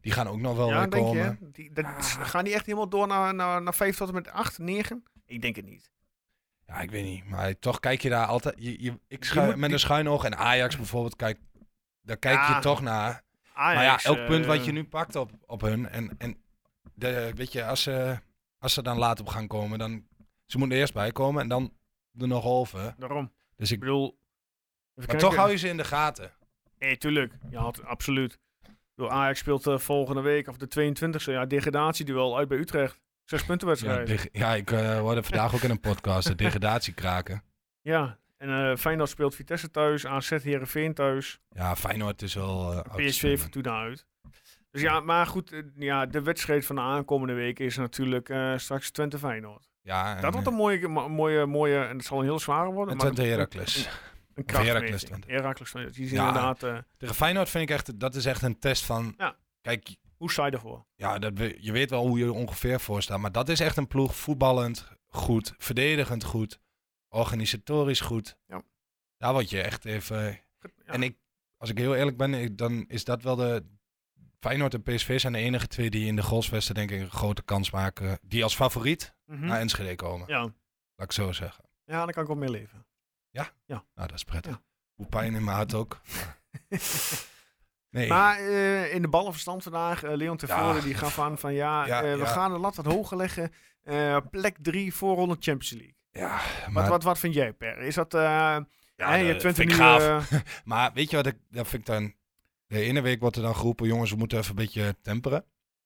[0.00, 1.38] Die gaan ook nog wel ja, weer komen.
[1.40, 1.50] je?
[1.52, 1.86] Die, dat,
[2.20, 5.04] Gaan die echt helemaal door naar, naar, naar 5 tot en met 8, 9?
[5.26, 5.90] Ik denk het niet.
[6.66, 7.28] Ja, ik weet niet.
[7.28, 8.54] Maar toch kijk je daar altijd...
[8.58, 10.24] Je, je, ik schuin, moet- met een schuin oog.
[10.24, 11.38] En Ajax bijvoorbeeld, kijk,
[12.02, 13.22] daar kijk je toch naar.
[13.52, 15.88] Ajax, maar ja, elk punt eh, wat je nu pakt op, op hun.
[15.88, 16.36] En, en
[16.94, 18.18] de, weet je, als ze,
[18.58, 20.06] als ze dan later op gaan komen, dan...
[20.46, 21.72] Ze moeten er eerst bij komen en dan
[22.18, 22.94] er nog over.
[22.98, 23.32] Daarom.
[23.56, 24.18] Dus Ik ik, bedoel...
[24.94, 25.28] maar kijken.
[25.28, 26.32] toch hou je ze in de gaten.
[26.78, 27.34] Nee, tuurlijk.
[27.50, 28.38] Ja, had, absoluut.
[28.94, 33.00] Door Ajax speelt eh, volgende week, of de 22e, ja, degradatieduel uit bij Utrecht.
[33.24, 34.08] Zes punten Ja, wedstrijd.
[34.08, 37.42] Ja, ja ik eh, hoorde vandaag ook in een podcast de degradatie kraken.
[38.36, 42.82] en eh Feyenoord speelt Vitesse thuis, AZ Heerenveen thuis, Ja, Feyenoord is wel...
[42.82, 43.40] te PSV.
[43.40, 44.06] Fortuna uit.
[44.70, 49.18] Dus ja, maar goed, ja, de wedstrijd van de aankomende week is natuurlijk straks Twente
[49.18, 49.68] Feyenoord.
[49.86, 52.38] Ja, en, Dat wordt eh, een mooie, mo- mooie, mooie, en het zal een heel
[52.38, 52.98] zware worden.
[52.98, 53.76] en maar een- Heracles.
[54.34, 55.02] Een, een Heracles.
[55.26, 55.72] Heracles.
[55.94, 56.26] Die is Ja.
[56.26, 58.00] inderdaad, eh, Tegen Feyenoord vind ik echt...
[58.00, 59.14] Dat is echt een test van...
[59.18, 59.36] Ja.
[59.60, 60.86] Kijk, hoe sta je ervoor?
[60.94, 63.18] Ja, dat je weet wel hoe je er ongeveer voor staat.
[63.18, 64.16] Maar dat is echt een ploeg.
[64.16, 65.54] Voetballend goed.
[65.58, 66.60] Verdedigend goed.
[67.08, 68.36] Organisatorisch goed.
[68.46, 68.62] Ja.
[69.18, 70.22] Daar word je echt even...
[70.24, 70.92] Ja.
[70.92, 71.16] En ik,
[71.56, 73.64] als ik heel eerlijk ben, ik- dan is dat wel de...
[74.40, 77.42] Feyenoord en PSV zijn de enige twee die in de goalsvesten denk ik een grote
[77.42, 78.18] kans maken.
[78.22, 79.46] Die als favoriet Mhm.
[79.46, 80.26] naar Enschede komen.
[80.28, 80.40] ja.
[80.40, 81.64] Laat ik zo zeggen.
[81.84, 82.86] ja, daar kan ik wel mee leven.
[83.68, 84.52] Nou, dat is prettig.
[84.52, 84.62] Ja.
[84.94, 86.00] Hoe pijn in mijn hart ook.
[87.90, 88.08] Nee.
[88.08, 90.84] Maar eh, in de ballenverstand vandaag, eh, Leon Tevoorde Ja.
[90.84, 92.26] die gaf aan van ja, Ja, eh, we ja.
[92.26, 93.52] gaan de lat wat hoger leggen.
[94.30, 95.94] Plek 3 voorronde Champions League.
[96.10, 97.78] ja, Wat, maar, wat, wat vind jij, Per?
[97.78, 98.12] Is dat...
[98.12, 99.74] ja, je dat vind ik nu...
[99.74, 100.30] gaaf.
[100.64, 102.14] Maar weet je wat ik, dat vind ik dan...
[102.66, 105.38] De ene week wordt er dan geroepen, jongens, we moeten even een beetje temperen.
[105.38, 105.44] Een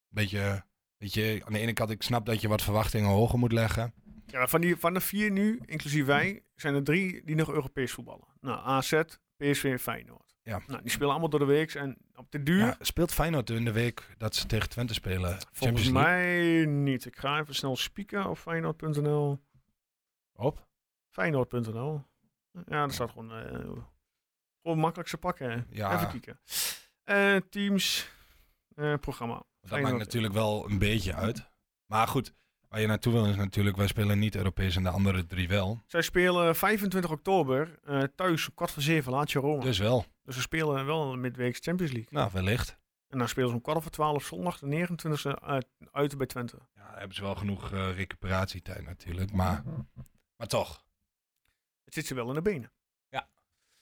[0.08, 0.64] beetje,
[1.00, 3.92] weet je, aan de ene kant, ik snap dat je wat verwachtingen hoger moet leggen.
[4.26, 7.92] ja, van, die, van de vier nu, inclusief wij, zijn er drie die nog Europees
[7.92, 8.26] voetballen.
[8.40, 9.00] Nou, AZ,
[9.36, 10.34] PSV en Feyenoord.
[10.42, 10.60] Ja.
[10.66, 11.74] Nou, die spelen allemaal door de week.
[11.74, 15.38] En op de duur, Ja, speelt Feyenoord in de week dat ze tegen Twente spelen?
[15.52, 17.04] volgens mij niet.
[17.06, 19.40] Ik ga even snel spieken op Feyenoord.nl.
[20.32, 20.66] Op?
[21.10, 22.02] Feyenoord.nl.
[22.52, 23.32] Ja, daar staat gewoon...
[23.32, 23.70] eh
[24.62, 25.50] gewoon makkelijkste pakken.
[25.50, 25.60] hè.
[25.70, 25.94] Ja.
[25.94, 26.38] Even kijken.
[27.04, 28.10] Eh, teams,
[29.00, 29.42] programma.
[29.60, 31.50] Dat maakt natuurlijk wel een beetje uit.
[31.86, 32.34] Maar goed,
[32.68, 35.82] waar je naartoe wil is natuurlijk, wij spelen niet Europees en de andere drie wel.
[35.86, 39.56] Zij spelen 25 oktober eh, thuis kwart voor zeven, laat je Roma.
[39.62, 39.64] Dus.
[39.64, 40.04] Dus wel.
[40.26, 42.12] ze spelen wel een midweeks Champions League.
[42.12, 42.78] Nou, wellicht.
[43.08, 46.56] En dan spelen ze om kwart over twaalf zondag de 29e uit, uit bij Twente.
[46.74, 49.32] Ja, dan hebben ze wel genoeg eh, recuperatietijd natuurlijk.
[49.32, 49.62] Maar,
[50.36, 50.84] maar toch,
[51.84, 52.72] Het zit ze wel in de benen.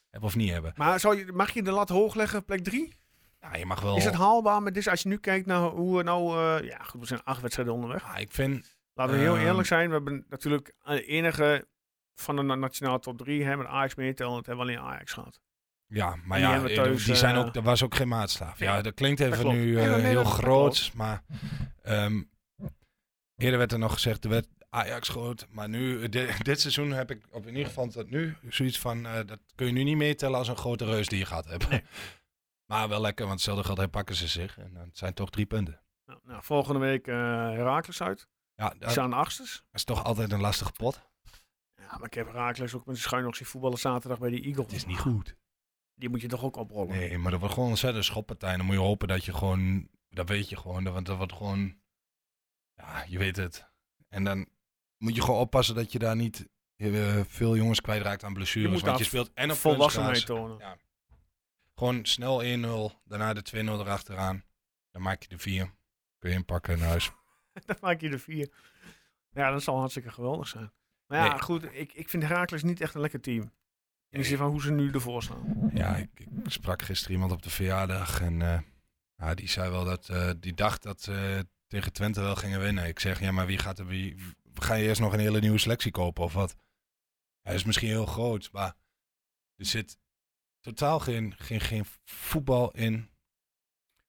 [0.09, 0.73] hebben of niet hebben.
[0.75, 2.93] Maar zou je, mag je de lat hoog leggen, plek 3?
[3.41, 3.97] Ja, je mag wel...
[3.97, 4.87] Is het haalbaar met dit?
[4.87, 6.37] Als je nu kijkt naar hoe we nou...
[6.61, 8.03] eh, ja, goed, we zijn acht wedstrijden onderweg.
[8.03, 8.77] Ja, ik vind...
[8.93, 9.45] Laten we heel Ehm.
[9.45, 9.87] eerlijk zijn.
[9.87, 11.67] We hebben natuurlijk de enige
[12.15, 14.35] van de na- nationale top 3 hebben Ajax meetellen.
[14.37, 15.39] Het hebben we alleen Ajax gehad.
[15.85, 18.59] Ja, maar ja, eh, thuis, die zijn eh, ook, er was ook geen maatstaf.
[18.59, 21.23] Ja, dat klinkt even nu eh, nee, heel dat groot, maar
[21.81, 22.21] ehm,
[23.35, 27.11] eerder werd er nog gezegd, er werd Ajax groot, maar nu, dit, dit seizoen heb
[27.11, 29.97] ik op in ieder geval tot nu zoiets van, eh, dat kun je nu niet
[29.97, 31.69] meetellen als een grote reus die je gaat hebben.
[31.69, 31.83] Nee.
[32.69, 35.81] Maar wel lekker, want hetzelfde geld herpakken ze zich en dan zijn toch drie punten.
[36.05, 38.27] Nou, nou, volgende week eh Herakles uit.
[38.55, 39.63] Ja, Die dat staan achters.
[39.71, 41.07] is toch altijd een lastige pot.
[41.75, 44.43] Ja, maar ik heb Herakles ook met de schuin nog zien voetballen zaterdag bij die
[44.43, 44.65] Eagles.
[44.65, 45.35] Het is niet goed.
[45.95, 46.95] Die moet je toch ook oprollen?
[46.95, 48.57] Nee, maar dat wordt gewoon een ontzettend schoppartij.
[48.57, 51.77] Dan moet je hopen dat je gewoon, dat weet je gewoon, want dat wordt gewoon,
[52.73, 53.69] ja, je weet het.
[54.09, 54.47] En dan
[54.97, 58.81] moet je gewoon oppassen dat je daar niet eh, veel jongens kwijtraakt aan blessures.
[58.81, 60.57] want je speelt en op Volwassenheid tonen.
[60.57, 60.77] Ja.
[61.79, 64.43] Gewoon snel 1-0, daarna de 2-0 erachteraan.
[64.91, 65.71] Dan maak je de 4.
[66.17, 67.11] Kun je inpakken naar huis.
[67.65, 68.53] Dan maak je er vier.
[69.29, 70.71] Ja, dat zal hartstikke geweldig zijn.
[71.07, 71.41] Maar ja, Nee.
[71.41, 73.53] goed, ik, ik vind Herakles niet echt een lekker team.
[74.09, 75.69] In de zin van hoe ze nu ervoor staan.
[75.73, 78.59] Ja, ik, ik sprak gisteren iemand op de verjaardag en eh,
[79.15, 82.87] ja, die zei wel dat, eh, die dacht dat ze tegen Twente wel gingen winnen.
[82.87, 84.15] Ik zeg, ja, maar wie gaat er, wie,
[84.53, 86.55] ga je eerst nog een hele nieuwe selectie kopen of wat?
[87.41, 88.75] Hij is misschien heel groot, maar
[89.55, 89.97] er zit
[90.59, 93.09] totaal geen, geen, geen voetbal in.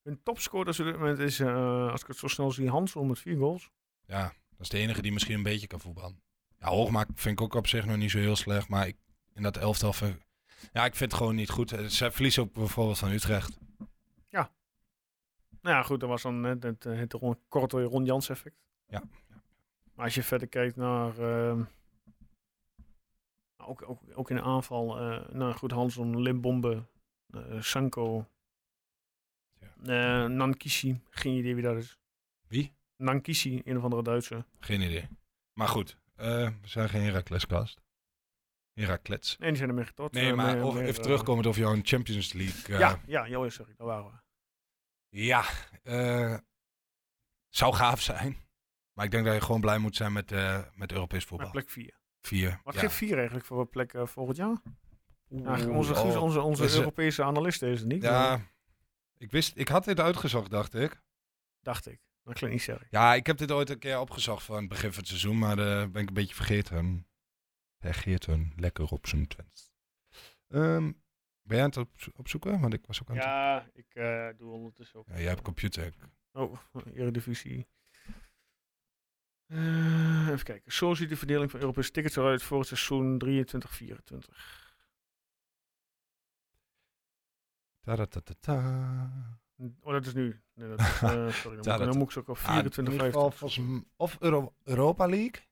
[0.03, 3.19] Hun topscorer op dit moment is, eh, als ik het zo snel zie, Hansel met
[3.19, 3.71] vier goals.
[4.07, 6.21] Ja, dat is de enige die misschien een beetje kan voetballen.
[6.59, 8.97] Ja, Hoogmaak vind ik ook op zich nog niet zo heel slecht, maar ik,
[9.35, 10.19] in dat elftal, vind-
[10.73, 11.73] ja, ik vind het gewoon niet goed.
[11.73, 13.59] Eh, Ze verliezen ook bijvoorbeeld van Utrecht.
[15.63, 18.57] Nou ja, goed, dat was dan net het, het, Ron, korte Ron Jans effect.
[18.89, 19.03] Ja.
[19.95, 21.19] Maar als je verder kijkt naar...
[21.19, 21.63] ehm,
[23.61, 26.87] ook, ook, ook in de aanval, eh nou goed, Hanson, Limbombe,
[27.31, 28.27] eh, Sanko,
[29.83, 31.99] eh, Nankishi, geen idee wie dat is.
[32.49, 32.75] Wie?
[32.97, 34.45] Nankishi, een of andere Duitse.
[34.61, 35.09] Geen idee.
[35.53, 37.81] Maar goed, we zijn geen Heracleskast.
[38.73, 39.39] Heraklets.
[39.39, 40.13] Nee, die zijn ermee getort.
[40.13, 42.79] Nee, eh, maar meer- of, meer, even terugkomend over jouw Champions League.
[42.79, 44.19] ja, ja, ja, oh, sorry, daar waren we.
[45.19, 45.45] Ja,
[45.83, 46.39] eh,
[47.49, 48.37] zou gaaf zijn.
[48.93, 50.31] Maar ik denk dat je gewoon blij moet zijn met,
[50.75, 51.47] met Europees voetbal.
[51.47, 52.00] Met plek 4.
[52.21, 52.61] Vier.
[52.65, 52.81] Wat ja.
[52.81, 54.63] geeft 4 eigenlijk voor plek eh, volgend jaar?
[55.29, 56.23] Onze, oh.
[56.23, 58.41] onze, onze Is, eh, Europese analisten is het niet, maar Ja,
[59.17, 61.03] ik wist, ik had dit uitgezocht, dacht ik.
[61.61, 62.01] dacht ik.
[62.23, 62.91] Dat klinkt niet serieus.
[62.91, 65.59] Ja, ik heb dit ooit een keer opgezocht van het begin van het seizoen, maar
[65.59, 67.07] eh, ben ik een beetje vergeten.
[67.79, 69.73] Vergeten, lekker op zijn Twents.
[70.49, 70.93] Ehm,
[71.43, 72.61] ben jij aan het op, opzoeken?
[72.61, 73.25] Want ik was ook aan het...
[73.25, 75.07] Ja, ik eh, doe ondertussen ook.
[75.09, 75.95] Ja, jij hebt computer.
[76.33, 76.59] Oh,
[76.95, 77.67] Eredivisie.
[79.51, 80.73] Eh even kijken.
[80.73, 84.59] Zo ziet de verdeling van Europese tickets eruit voor het seizoen 23-24.
[87.81, 88.57] Ta-da-ta-ta-ta.
[89.81, 90.43] Oh, dat is nu.
[90.55, 92.95] Nee, dat is, eh, sorry, dan, moet, dat- dan moet ik ze ook ieder 24,
[92.95, 93.39] geval 25.
[93.39, 95.49] volgens m- of Euro- Europa League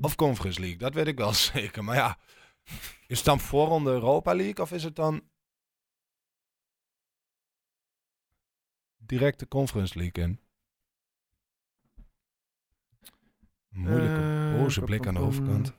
[0.00, 0.78] of Conference League.
[0.78, 1.84] Dat weet ik wel zeker.
[1.84, 2.18] Maar ja,
[3.06, 5.28] is het dan voorronde Europa League of is het dan
[8.96, 10.40] direct de Conference League in?
[13.78, 15.72] Moeilijke, Eh, boze blik aan de overkant.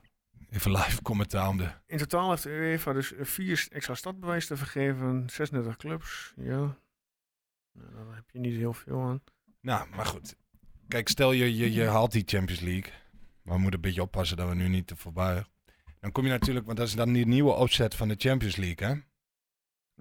[0.50, 1.70] Even live commentaar om de...
[1.86, 5.30] In totaal heeft de UEFA dus eh, vier extra stadbewijs te vergeven.
[5.30, 6.34] 36 clubs.
[6.36, 6.78] Ja.
[7.74, 9.22] Nou, daar heb je niet heel veel aan.
[9.62, 10.36] Nou, maar goed.
[10.88, 12.92] Kijk, stel je, je, je haalt die Champions League.
[13.44, 15.44] Maar we moeten een beetje oppassen dat we nu niet te voorbij...
[16.00, 18.88] Dan kom je natuurlijk, want dat is dan die nieuwe opzet van de Champions League,
[18.88, 18.94] hè?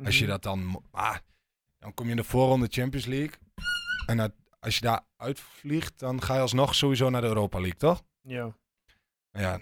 [0.05, 0.33] Als je Mhm.
[0.33, 0.83] dat dan...
[0.91, 1.17] Ah,
[1.79, 3.35] dan kom je in de voorronde Champions League.
[4.07, 7.79] En dat, als je daar uitvliegt, dan ga je alsnog sowieso naar de Europa League,
[7.79, 8.03] toch?
[8.23, 8.57] Ja.
[9.33, 9.61] Ja,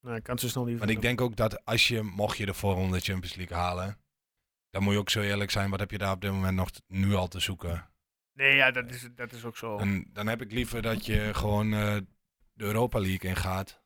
[0.00, 2.46] Nou, ik kan zo snel niet want ik denk ook dat als je, mocht je
[2.46, 3.98] de voorronde Champions League halen...
[4.70, 6.70] Dan moet je ook zo eerlijk zijn, wat heb je daar op dit moment nog
[6.86, 7.90] nu al te zoeken?
[8.32, 9.78] Nee, ja, dat is, dat is ook zo.
[9.78, 11.96] En dan heb ik liever dat je gewoon eh,
[12.52, 13.82] de Europa League ingaat.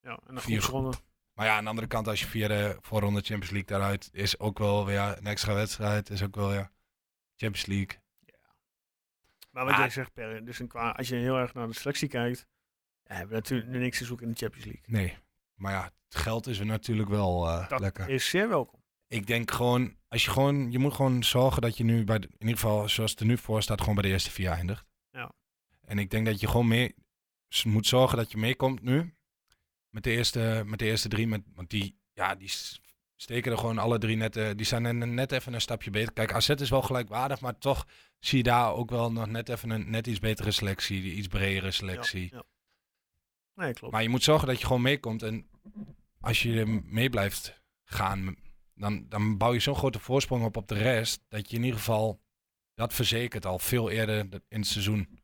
[0.00, 0.96] ja, en dan vier groepsronde.
[1.34, 4.38] Maar ja, aan de andere kant, als je via de voorronde Champions League daaruit, is
[4.38, 6.10] ook wel weer een extra wedstrijd.
[6.10, 6.70] Is ook wel ja,
[7.36, 8.00] Champions League.
[9.50, 9.78] Maar wat Ah.
[9.78, 12.46] jij zegt, Per, dus een qua, als je heel erg naar de selectie kijkt,
[13.02, 14.84] ja, hebben we natuurlijk nu niks te zoeken in de Champions League.
[14.86, 15.16] Nee,
[15.54, 18.08] maar ja, het geld is er natuurlijk wel eh, Dat lekker.
[18.08, 18.82] is zeer welkom.
[19.06, 22.26] Ik denk gewoon, als je gewoon, je moet gewoon zorgen dat je nu bij, de-
[22.26, 24.86] in ieder geval zoals het er nu voor staat, gewoon bij de eerste vier eindigt.
[25.10, 25.32] Ja.
[25.80, 26.94] En ik denk dat je gewoon mee
[27.64, 29.14] moet zorgen dat je meekomt nu
[29.88, 32.48] met de eerste, met de eerste drie, met, want die, ja, die
[33.22, 36.12] steken er gewoon alle drie net, eh, die zijn net even een stapje beter.
[36.12, 37.86] Kijk, AZ is wel gelijkwaardig, maar toch
[38.18, 41.26] zie je daar ook wel nog net even een net iets betere selectie, die iets
[41.26, 42.22] bredere selectie.
[42.22, 42.44] Ja, ja.
[43.54, 43.92] Nee, klopt.
[43.92, 45.22] Maar je moet zorgen dat je gewoon meekomt.
[45.22, 45.48] En
[46.20, 48.36] als je mee blijft gaan,
[48.74, 51.24] dan, dan bouw je zo'n grote voorsprong op op de rest.
[51.28, 52.20] Dat je in ieder geval
[52.74, 55.19] dat verzekert al veel eerder in het seizoen.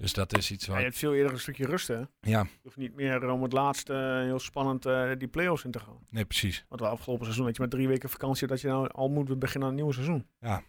[0.00, 0.80] Dus dat is iets Ja, wat.
[0.80, 1.94] je hebt veel eerder een stukje rust, hè?
[1.98, 5.70] Je Ja, hoeft niet meer om het laatste eh, heel spannend eh, die play-offs in
[5.70, 5.98] te gaan.
[6.10, 6.64] nee, precies.
[6.68, 9.38] Want we afgelopen seizoen dat je met drie weken vakantie dat je nou al moet
[9.38, 10.26] beginnen aan een nieuw seizoen.
[10.40, 10.62] Ja.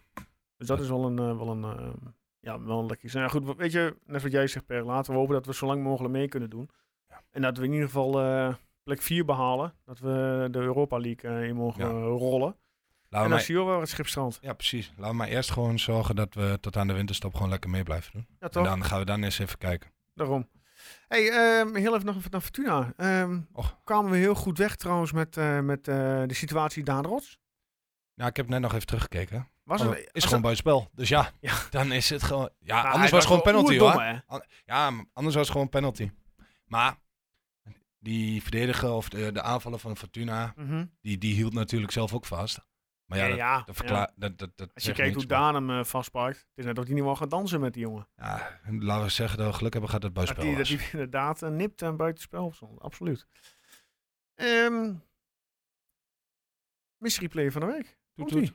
[0.56, 1.88] Dus dat is wel een, eh, wel een, eh,
[2.40, 3.14] ja, wel een lekker iets.
[3.14, 5.54] Nou ja, goed, weet je, net wat jij zegt Per, laten we hopen dat we
[5.54, 6.70] zo lang mogelijk mee kunnen doen.
[7.08, 7.22] Ja.
[7.30, 9.74] En dat we in ieder geval eh, plek 4 behalen.
[9.84, 12.56] Dat we de Europa League eh, in mogen eh, rollen.
[13.12, 14.38] Laten en wel waar het schip strandt.
[14.40, 14.88] ja, precies.
[14.96, 17.82] Laten we maar eerst gewoon zorgen dat we tot aan de winterstop gewoon lekker mee
[17.82, 18.26] blijven doen.
[18.28, 18.64] Ja, En toch?
[18.64, 19.90] dan gaan we dan eens even kijken.
[20.14, 20.48] Daarom.
[21.08, 22.92] hey, ehm, heel even nog even naar Fortuna.
[22.96, 23.78] Ehm Och.
[23.84, 25.94] kwamen we heel goed weg trouwens met, eh, met eh,
[26.26, 27.38] de situatie Daan Rots.
[28.14, 29.48] Nou, ik heb net nog even teruggekeken.
[29.62, 30.88] Was Oh, het, is als gewoon het- buitenspel.
[30.94, 31.54] Dus ja, Ja.
[31.70, 32.50] dan is het gewoon...
[32.58, 34.02] Ja, Nou, hij anders was het gewoon penalty hoor.
[34.02, 34.18] hè?
[34.64, 36.10] Ja, anders was het gewoon penalty.
[36.66, 36.96] Maar
[37.98, 40.84] die verdediger of de, de aanvaller van Fortuna, Mhm.
[41.00, 42.60] die, die hield natuurlijk zelf ook vast.
[43.18, 45.70] Maar ja, Ja, dat, ja, dat, dat, dat, dat Als je kijkt hoe Daan hem
[45.70, 46.36] eh, vastpakt.
[46.36, 48.08] Het is net dat hij niet mag gaan dansen met die jongen.
[48.16, 50.68] Ja, laten we zeggen dat we geluk hebben gehad dat het Dat buitenspel dat was.
[50.68, 52.80] hij inderdaad uh, nipt en buitenspel stond.
[52.80, 53.26] Absoluut.
[54.34, 54.94] Ehm
[56.96, 57.98] mystery play van de week.
[58.14, 58.52] Komt-ie.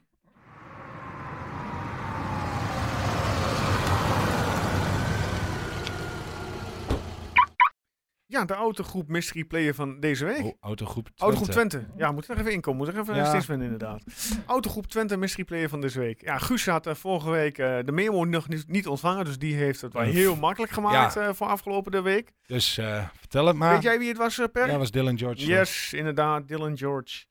[8.37, 10.43] Ja, de autogroep mystery player van deze week.
[10.43, 11.23] Oh, autogroep Twente.
[11.23, 11.85] Autogroep Twente.
[11.95, 12.79] Ja, moet er even inkomen.
[12.85, 13.25] Moet er even Ja.
[13.25, 14.03] steeds vinden, inderdaad.
[14.45, 16.21] Autogroep Twente mystery player van deze week.
[16.21, 19.25] Ja, Guus had eh, vorige week eh, de memo nog niet, niet ontvangen.
[19.25, 22.31] Dus die heeft het wel heel makkelijk gemaakt eh, voor afgelopen de week.
[22.45, 22.73] Dus
[23.19, 23.73] vertel het maar.
[23.73, 24.67] Weet jij wie het was, Per?
[24.67, 25.45] Ja, was Dylan George.
[25.45, 27.25] Yes, inderdaad, Dylan George.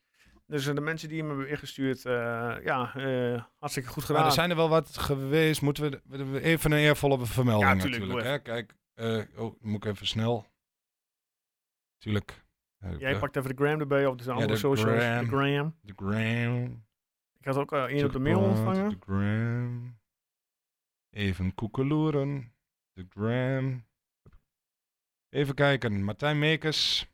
[0.47, 2.03] Dus de mensen die hem hebben ingestuurd,
[2.64, 2.90] ja,
[3.59, 4.25] hartstikke goed Maar gedaan.
[4.25, 5.62] er zijn er wel wat geweest.
[5.62, 8.42] Moeten we, even een eervolle vermelding Ja, tuurlijk, natuurlijk.
[8.45, 8.64] doe Hè?
[8.97, 10.47] Kijk, oh, moet ik even snel.
[12.07, 12.45] Tuurlijk.
[12.79, 15.05] Eh, Jij eh, pakt even de gram erbij op de andere de socials.
[15.05, 15.25] gram.
[15.25, 15.77] De gram.
[15.81, 16.85] De gram.
[17.38, 18.90] Ik had ook uh, één op de mail ontvangen.
[18.90, 19.99] De gram.
[21.11, 22.53] Even koekeloeren.
[22.92, 23.85] De gram.
[25.29, 26.05] Even kijken.
[26.05, 27.09] Martijn Mekers.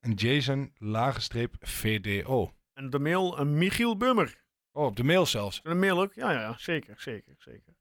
[0.00, 2.52] En Jason Lagenstreep VDO.
[2.72, 4.44] En op de mail een Michiel Bummer.
[4.72, 5.62] Oh, op de mail zelfs.
[5.62, 6.12] De mail ook?
[6.14, 7.74] Ja, ja, zeker, zeker, zeker.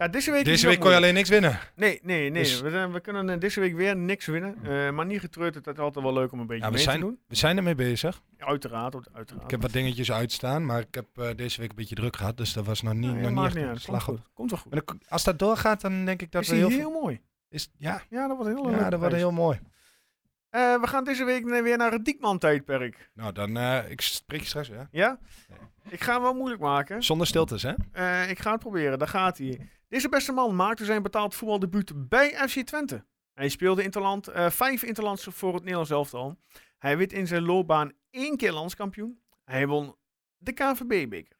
[0.00, 1.58] Ja, deze week Deze week kon je alleen niks winnen.
[1.74, 2.42] Nee, nee, nee.
[2.42, 4.56] Dus- We, zijn- we kunnen eh, deze week weer niks winnen.
[4.62, 6.82] Eh, maar niet getreurd, het is altijd wel leuk om een beetje Ja, we mee
[6.84, 7.18] zijn, te doen.
[7.28, 8.22] we zijn ermee bezig.
[8.36, 9.44] Ja, uiteraard, uiteraard.
[9.44, 12.36] Ik heb wat dingetjes uitstaan, maar ik heb eh, deze week een beetje druk gehad.
[12.36, 14.30] Dus dat was nog niet, Ja, nog niet echt niet een slag Komt goed.
[14.34, 14.72] Komt goed.
[14.86, 17.20] Dan- als dat doorgaat, dan denk ik dat is we heel, heel, mooi.
[17.48, 19.60] Is, ja, Ja, dat wordt hele ja, dat wordt heel mooi.
[20.50, 23.10] We gaan deze week weer naar het Diekman-tijdperk.
[23.14, 23.56] Nou, dan
[23.88, 24.88] ik spreek je straks, ja.
[24.90, 25.18] Ja?
[25.88, 27.02] Ik ga hem wel moeilijk maken.
[27.02, 27.72] Zonder stiltes, hè?
[28.26, 29.70] Ik ga het proberen, daar gaat hij.
[29.88, 33.04] Deze beste man maakte zijn betaald voetbaldebuut bij FC Twente.
[33.32, 36.38] Hij speelde interland, eh vijf interlands voor het Nederlands elftal.
[36.78, 39.20] Hij werd in zijn loopbaan één keer landskampioen.
[39.44, 39.96] Hij won
[40.36, 41.36] de KNVB-beker.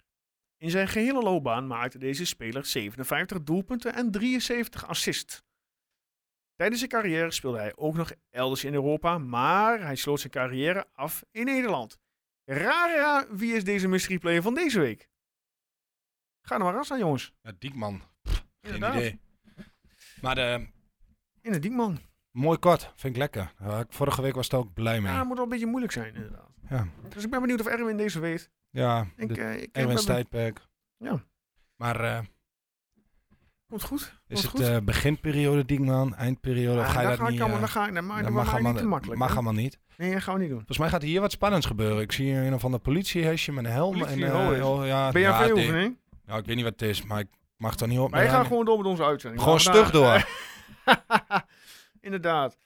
[0.57, 5.43] In zijn gehele loopbaan maakte deze speler 57 doelpunten en 73 assists.
[6.55, 10.87] Tijdens zijn carrière speelde hij ook nog elders in Europa, maar hij sloot zijn carrière
[10.93, 11.99] af in Nederland.
[12.45, 15.09] Rara, wie is deze mystery player van deze week?
[16.41, 17.33] Ga er maar ras aan, jongens.
[17.43, 18.03] Ja, Diekman.
[18.61, 18.97] Geen Inderdaad.
[18.99, 19.21] idee.
[20.21, 20.67] Maar de,
[21.43, 21.99] In de Diekman.
[22.31, 23.53] mooi kort, vind ik lekker.
[23.61, 25.13] Ja, ik- vorige week was ik er ook blij mee.
[25.13, 26.49] Ja, het moet wel een beetje moeilijk zijn, inderdaad.
[26.69, 28.51] Ja, Dus ik ben benieuwd of Erwin deze weet.
[28.71, 30.67] ja Ik, eh, ik Erwin's ben- tijdperk.
[30.97, 31.25] Ja.
[31.77, 32.21] Maar eh,
[33.69, 34.21] Komt goed.
[34.27, 34.61] is het goed.
[34.61, 36.81] eh, beginperiode Diekman, eindperiode?
[36.81, 37.41] of Ah, ga je daar dat ga ik niet...
[37.41, 39.19] allemaal, eh, daar ga ik, dat mag, allemaal, niet te makkelijk.
[39.21, 39.35] mag hè?
[39.35, 39.79] allemaal niet.
[39.97, 40.57] Nee, dat gaan we niet doen.
[40.59, 42.03] Volgens mij gaat hier wat spannends gebeuren.
[42.03, 44.03] Ik zie hier een of ander politiehesje met een helm.
[44.03, 45.97] En, eh, oh, is- oh, ja, ja, BHV-oefening.
[45.97, 48.11] die- Nou, ik weet niet wat het is, maar ik mag er niet op.
[48.11, 49.43] Wij maar gaan ja, gewoon door met onze uitzending.
[49.43, 50.27] gewoon stug door.
[52.01, 52.59] Inderdaad.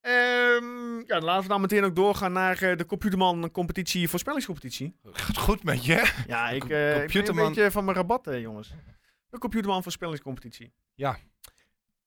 [0.00, 4.96] Ehm, ja, dan laten we dan meteen ook doorgaan naar eh, de Computerman competitie, voorspellingscompetitie.
[5.02, 6.12] Gaat goed met je?
[6.26, 8.72] Ja, ik, ben een beetje van mijn rabat, eh, jongens.
[9.30, 10.72] De Computerman voorspellingscompetitie.
[10.94, 11.18] Ja,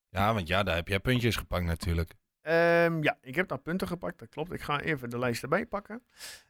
[0.10, 2.14] want ja, daar heb jij puntjes gepakt natuurlijk.
[2.44, 4.52] Ehm, ja, ik heb daar punten gepakt, dat klopt.
[4.52, 6.04] Ik ga even de lijst erbij pakken.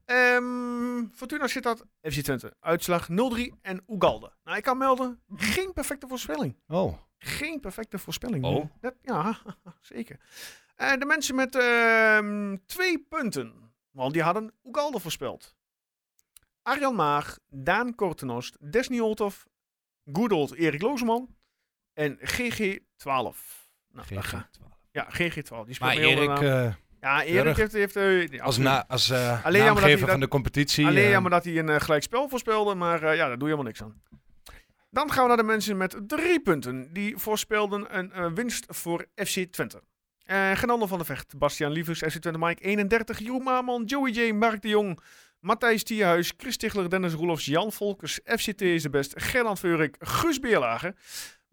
[0.06, 2.56] Ehm Fortuna zit dat FC Twente.
[2.60, 3.13] Uitslag 0-3
[3.62, 4.32] en Ugalde.
[4.43, 6.56] Nou, ik kan melden, geen perfecte voorspelling.
[6.67, 8.45] Oh, Geen perfecte voorspelling.
[8.45, 8.65] Oh.
[8.79, 9.38] Dat, ja,
[9.82, 10.19] zeker.
[10.75, 15.56] Eh, de mensen met ehm, twee punten, want die hadden Ugalde voorspeld.
[16.62, 19.47] Arjan Maag, Daan Kortenost, Desni Olthoff,
[20.12, 21.36] Goodold Erik Lozeman
[21.93, 22.82] en GG12.
[23.03, 24.72] Nou, dat ga- GG12.
[24.93, 25.65] Ja, GG12.
[25.65, 27.73] Die speelt Maar Erik, eh, ja, Erik heeft...
[27.73, 30.86] heeft eh, als, na, als eh, Alleen jammer dat naamgever hij van dat- de competitie...
[30.88, 33.56] Alleen jammer dat hij een uh, gelijk spel voorspelde, maar eh, ja, daar doe je
[33.56, 34.01] helemaal niks aan.
[34.89, 36.93] Dan gaan we naar de mensen met drie punten.
[36.93, 39.82] Die voorspelden een eh, winst voor FC Twente.
[40.25, 44.32] Uh, Genande van de Vecht, Bastiaan Lievers, FC Twente Mike 31, Jeroen Maarman, Joey J,
[44.34, 44.99] Mark de Jong,
[45.39, 50.39] Matthijs Tierhuis, Chris Tichler, Dennis Roelofs, Jan Volkers, FCT is de best, Gerland Veurik, Guus
[50.39, 50.93] Beerlager,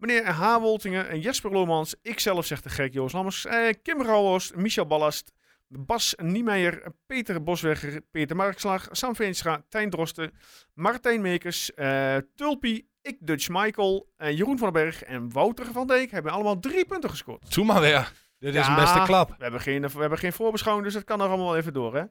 [0.01, 0.57] meneer H.
[0.59, 5.31] Woltingen en Jesper Lomans, ikzelf zegt de gek Joost Lammers, eh, Kim Rauwhorst, Michel Ballast,
[5.67, 10.31] Bas Niemeyer, Peter Boswegger, Peter Markslag, Sam Veenstra, Tijn Drosten,
[10.73, 15.87] Martijn Mekers, eh, Tulpie, ik Dutch Michael, eh, Jeroen van den Berg en Wouter van
[15.87, 17.53] Dijk hebben allemaal drie punten gescoord.
[17.53, 18.11] Doe maar weer.
[18.39, 18.69] Dit is Ja.
[18.69, 19.29] een beste klap.
[19.29, 21.95] We hebben geen, we hebben geen voorbeschouwing, dus dat kan er allemaal wel even door.
[21.95, 22.03] Hè?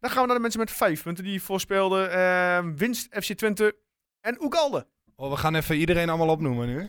[0.00, 2.10] Dan gaan we naar de mensen met vijf punten die voorspelden.
[2.12, 3.76] eh, winst FC Twente
[4.20, 4.86] en Oegalde.
[5.20, 6.86] Oh, we gaan even iedereen allemaal opnoemen nu.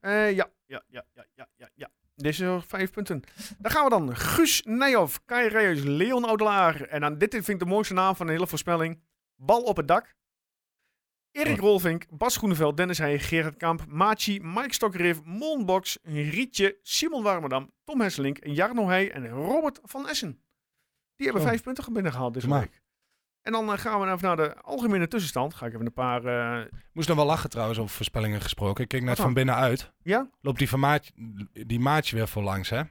[0.00, 1.90] Eh, ja, ja, ja, ja, ja, ja, ja.
[2.14, 3.22] Deze vijf punten.
[3.58, 4.16] Dan gaan we dan.
[4.16, 6.80] Guus Nijhoff, Kai Reyes, Leon Oudelaar.
[6.80, 9.00] En dan, dit vind ik de mooiste naam van de hele voorspelling.
[9.36, 10.14] Bal op het dak.
[11.30, 17.70] Erik Rolvink, Bas Groeneveld, Dennis Heij, Gerard Kamp, Machi, Mike Stokkereef, Monbox, Rietje, Simon Warmerdam,
[17.84, 20.42] Tom Hesselink, Jarno Heij en Robert van Essen.
[21.16, 21.48] Die hebben Zo.
[21.48, 22.82] vijf punten binnengehaald deze week.
[23.42, 25.54] En dan eh, gaan we even naar de algemene tussenstand.
[25.54, 26.24] Ga ik even een paar...
[26.24, 28.82] eh, Moest nog wel lachen trouwens over voorspellingen gesproken.
[28.82, 29.24] Ik keek net dan?
[29.24, 29.92] van binnenuit.
[30.02, 30.30] ja?
[30.40, 31.12] Loopt die, van Maatje,
[31.52, 32.82] die maatje weer voor langs, hè?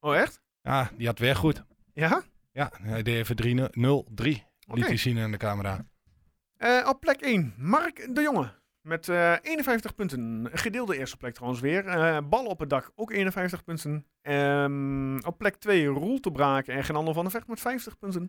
[0.00, 0.40] Oh, echt?
[0.62, 1.64] Ja, die had weer goed.
[1.92, 2.22] Ja?
[2.52, 3.72] Ja, hij deed even 3-0, 0-3.
[3.80, 4.34] Oké.
[4.66, 5.84] Liet hij zien in de camera.
[6.56, 8.52] Eh, op plek 1, Mark de Jonge.
[8.80, 10.48] Met eh, 51 punten.
[10.52, 11.86] Gedeelde eerste plek trouwens weer.
[11.86, 14.06] Eh bal op het dak, ook 51 punten.
[14.22, 18.28] Ehm, op plek 2, Roel te Braken en Genando van der Vecht met 50 punten.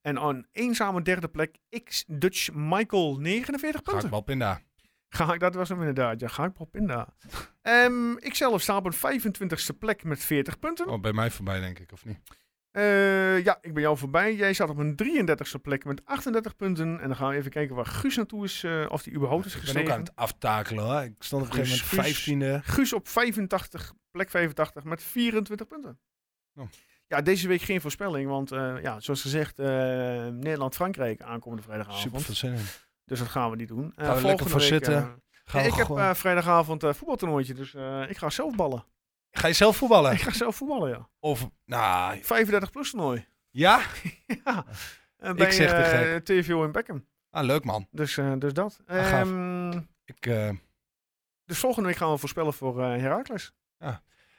[0.00, 4.10] En een eenzame derde plek, X-Dutch Michael, 49 Ga ik punten.
[4.10, 4.60] wel pinda.
[5.08, 7.14] Ga ik, dat was hem inderdaad, ja, ga ik op inderdaad.
[7.62, 10.86] Ehm ik zelf sta op een 25ste plek met 40 punten.
[10.88, 12.18] Oh, bij mij voorbij denk ik, of niet?
[12.70, 14.34] Eh, ja, ik ben jou voorbij.
[14.34, 17.00] Jij zat op een 33ste plek met 38 punten.
[17.00, 19.54] En dan gaan we even kijken waar Guus naartoe is, eh, of die überhaupt is
[19.54, 19.90] Ik ben gestegen.
[19.92, 21.00] ook aan het aftakelen hoor.
[21.02, 22.62] Ik stond op een gegeven Guus, moment Guus.
[22.64, 22.72] 15e.
[22.72, 25.98] Guus op 85, plek 85 met 24 punten.
[26.54, 26.66] Oh.
[27.08, 29.66] Ja, deze week geen voorspelling, want eh, ja, zoals gezegd, eh,
[30.26, 32.02] Nederland-Frankrijk aankomende vrijdagavond.
[32.02, 32.64] Super veel zin in.
[33.04, 33.92] Dus dat gaan we niet doen.
[33.96, 34.94] Eh, Gaan we lekker volgende voor week, zitten.
[34.96, 35.08] eh,
[35.44, 38.84] Gaan ik heb gewoon- eh, vrijdagavond een voetbaltoernooitje, dus eh, ik ga zelf ballen.
[39.30, 40.12] Ga je zelf voetballen?
[40.12, 41.08] Ik ga zelf voetballen, ja.
[41.20, 43.26] Of, nou, 35 plus toernooi.
[43.50, 43.80] ja?
[44.44, 44.64] ja.
[45.16, 46.24] Eh, bij zeg te eh, gek.
[46.24, 47.06] TVO in Beckham.
[47.30, 47.86] Ah, leuk man.
[47.90, 48.80] Dus, eh, dus dat.
[48.86, 49.12] Ah.
[49.20, 49.70] Ehm,
[50.04, 50.50] Ik, eh,
[51.44, 53.52] dus volgende week gaan we voorspellen voor eh Heracles.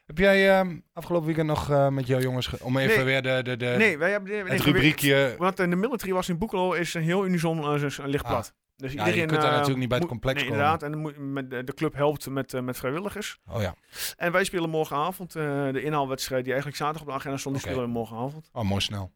[0.08, 3.06] Heb jij ehm, afgelopen weekend nog eh, met jouw jongens, ge- om even Nee.
[3.06, 4.32] weer de, de, de, nee, wij hebben...
[4.32, 5.36] nee, het rubriekje...
[5.38, 8.30] Want in de military was in Boekelo is een heel unison eh, een licht Ah.
[8.30, 8.54] plat.
[8.76, 10.66] Dus Ja, iedereen, je kunt daar eh, natuurlijk niet bij het complex nee, komen.
[10.66, 11.14] inderdaad.
[11.18, 13.40] En met, de de club helpt met, met vrijwilligers.
[13.48, 13.76] Oh ja,
[14.18, 17.56] En wij spelen morgenavond de inhaalwedstrijd die eigenlijk zaterdag op de agenda stond.
[17.56, 18.50] Die spelen we morgenavond.
[18.54, 19.12] oh mooi snel.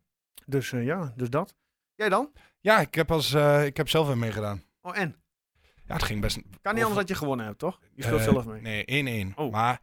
[0.45, 1.55] Dus ja, dus dat.
[1.95, 2.31] Jij dan?
[2.59, 3.33] Ja, ik heb, als,
[3.65, 4.63] ik heb zelf weer meegedaan.
[4.81, 5.15] Oh, en?
[5.85, 6.35] Ja, het ging best...
[6.35, 7.79] Kan niet over- anders dat je gewonnen hebt, toch?
[7.95, 8.83] Je speelt zelf mee.
[8.85, 9.35] Nee, 1-1.
[9.35, 9.51] Oh.
[9.51, 9.81] Maar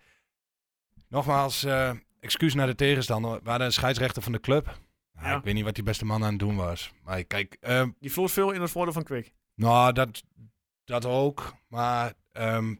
[1.08, 1.90] nogmaals, eh,
[2.20, 3.40] excuus naar de tegenstander.
[3.42, 4.78] We hadden een scheidsrechter van de club.
[5.20, 5.36] Ja.
[5.36, 6.92] Ik weet niet wat die beste man aan het doen was.
[7.04, 9.32] Maar kijk, eh, Die vloot veel in het voordeel van Kwik.
[9.54, 10.22] nou, dat,
[10.84, 11.54] dat ook.
[11.68, 12.74] Maar ehm,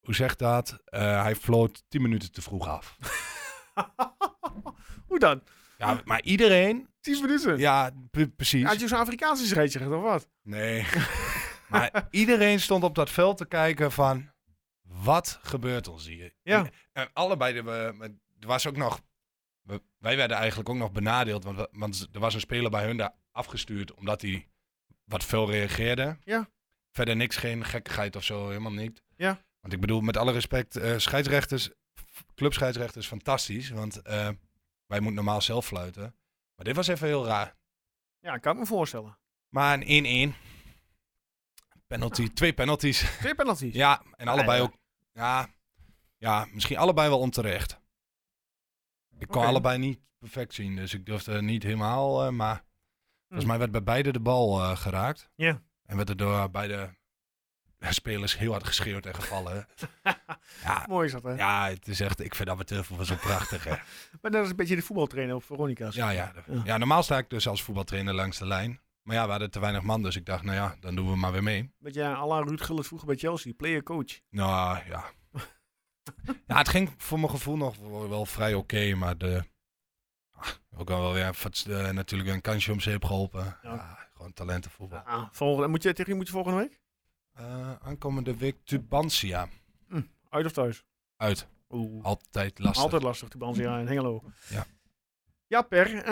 [0.00, 0.78] hoe zegt dat?
[0.84, 2.96] Eh, hij floot 10 minuten te vroeg af.
[5.06, 5.42] Hoe dan?
[5.78, 6.88] Ja, maar iedereen...
[7.00, 7.58] 10 minuten?
[7.58, 7.90] Ja,
[8.36, 8.64] precies.
[8.64, 10.28] Had je zo'n Afrikaanse scheidsrechter of wat?
[10.42, 10.86] Nee.
[11.68, 14.32] maar iedereen stond op dat veld te kijken van...
[15.02, 16.34] Wat gebeurt ons hier?
[16.42, 16.70] Ja.
[16.92, 19.00] En, allebei, de, we- er was ook nog...
[19.62, 21.44] we- wij werden eigenlijk ook nog benadeeld.
[21.44, 23.94] Want, want er was een speler bij hun daar afgestuurd...
[23.94, 24.48] omdat hij
[25.04, 26.18] wat veel reageerde.
[26.24, 26.48] Ja.
[26.90, 28.48] Verder niks, geen gekkigheid of zo.
[28.48, 29.02] Helemaal niet.
[29.16, 29.44] Ja.
[29.60, 30.76] Want ik bedoel, met alle respect...
[30.76, 31.70] eh scheidsrechters,
[32.34, 33.70] clubscheidsrechters, fantastisch.
[33.70, 34.28] Want eh,
[34.86, 36.16] wij moeten normaal zelf fluiten.
[36.54, 37.56] Maar dit was even heel raar.
[38.18, 39.18] Ja, kan ik me voorstellen.
[39.48, 40.36] Maar een 1-1.
[41.86, 43.16] Penalty, twee penalties.
[43.18, 43.74] Twee penalties.
[43.74, 44.74] Ja, en allebei ook.
[45.14, 45.48] Ja,
[46.16, 47.80] ja, misschien allebei wel onterecht.
[49.18, 52.24] Ik kon allebei niet perfect zien, dus ik durfde niet helemaal.
[52.24, 52.64] eh, maar
[53.28, 53.46] volgens Hm.
[53.46, 55.30] mij werd bij beide de bal eh, geraakt.
[55.34, 55.62] Ja.
[55.86, 56.94] En werd er door beide
[57.78, 59.68] spelers heel hard geschreeuwd en gevallen.
[60.64, 61.32] ja, Mooi is dat, hè?
[61.32, 63.64] ja, het is echt, ik vind amateurvoetbal wel zo prachtig.
[63.64, 63.70] Hè.
[64.22, 65.94] Maar dat is een beetje de voetbaltrainer op Veronica's.
[65.94, 66.60] Ja, ja, Ja.
[66.64, 68.80] ja, normaal sta ik dus als voetbaltrainer langs de lijn.
[69.04, 71.16] Maar ja, we hadden te weinig man, dus ik dacht, nou ja, dan doen we
[71.16, 71.72] maar weer mee.
[71.78, 73.52] Beetje à la Ruud Gullit vroeger bij Chelsea.
[73.52, 74.20] Player coach.
[74.30, 75.04] Nou ja.
[76.46, 79.44] ja, het ging voor mijn gevoel nog wel, wel vrij oké, maar de,
[80.30, 81.36] ah, ook wel weer
[81.66, 83.58] eh, natuurlijk een kansje om zeep geholpen.
[83.62, 83.74] Ja.
[83.74, 84.08] Ja.
[84.14, 84.98] gewoon talentenvoetbal.
[84.98, 86.80] Ah, volgende, moet je tegen wie moet je volgende week?
[87.32, 89.48] Eh, aankomende week Tubantia.
[90.28, 90.84] Uit of thuis?
[91.16, 91.48] Uit.
[91.70, 92.04] Oeh.
[92.04, 92.82] Altijd lastig.
[92.82, 94.22] Altijd lastig, die Banzia in Hengelo.
[94.48, 94.66] Ja.
[95.46, 96.04] Ja, Per.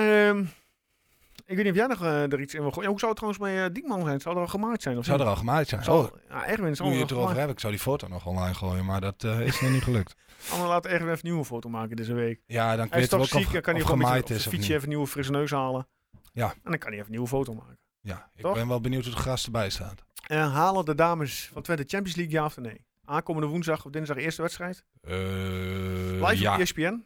[1.47, 2.83] Ik weet niet of jij nog eh, er iets in wil gooien.
[2.83, 4.21] Ja, Hoe zou het trouwens met uh, Diekman zijn?
[4.21, 4.99] Zou er al gemaakt zijn?
[4.99, 5.85] Of Zou er al gemaakt zijn?
[5.85, 8.27] Zou- oh, ja, Erwin zou nu je het erover hebt, ik zou die foto nog
[8.27, 10.15] online gooien, maar dat eh, is nog niet gelukt.
[10.51, 12.41] Anders laat Erwin even een nieuwe foto maken deze week.
[12.47, 14.69] Ja, dan weten we toch ook ziek, of, kan hij gewoon met zijn- fietsje niet.
[14.69, 15.89] even een nieuwe frisse neus halen.
[16.33, 16.51] Ja.
[16.51, 17.79] En dan kan hij even een nieuwe foto maken.
[18.01, 18.55] Ja, ik Toch?
[18.55, 20.03] ben wel benieuwd hoe de gras erbij staat.
[20.27, 22.85] Eh, halen de dames van Twente Champions League ja of nee?
[23.05, 24.85] Aankomende woensdag of dinsdag eerste wedstrijd.
[25.01, 27.05] Live ja, op E ESPN.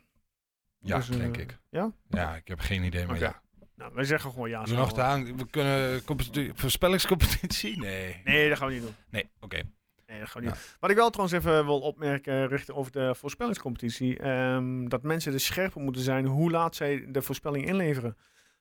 [0.80, 1.58] ja Dus, denk ik.
[1.70, 1.92] ja?
[2.08, 3.40] Ja, ik heb geen idee, maar ja.
[3.76, 4.66] Nou, wij zeggen gewoon ja.
[4.66, 5.36] Zo nog aan.
[5.36, 7.78] We kunnen competi- voorspellingscompetitie?
[7.78, 8.20] Nee.
[8.24, 8.94] Nee, dat gaan we niet doen.
[9.10, 9.62] Nee, oké.
[10.06, 10.76] Nee, dat gaan we niet.
[10.80, 14.18] Wat ik wel trouwens even wil opmerken richting over de voorspellingscompetitie.
[14.18, 18.16] ehm, dat mensen dus scherper moeten zijn hoe laat zij de voorspelling inleveren.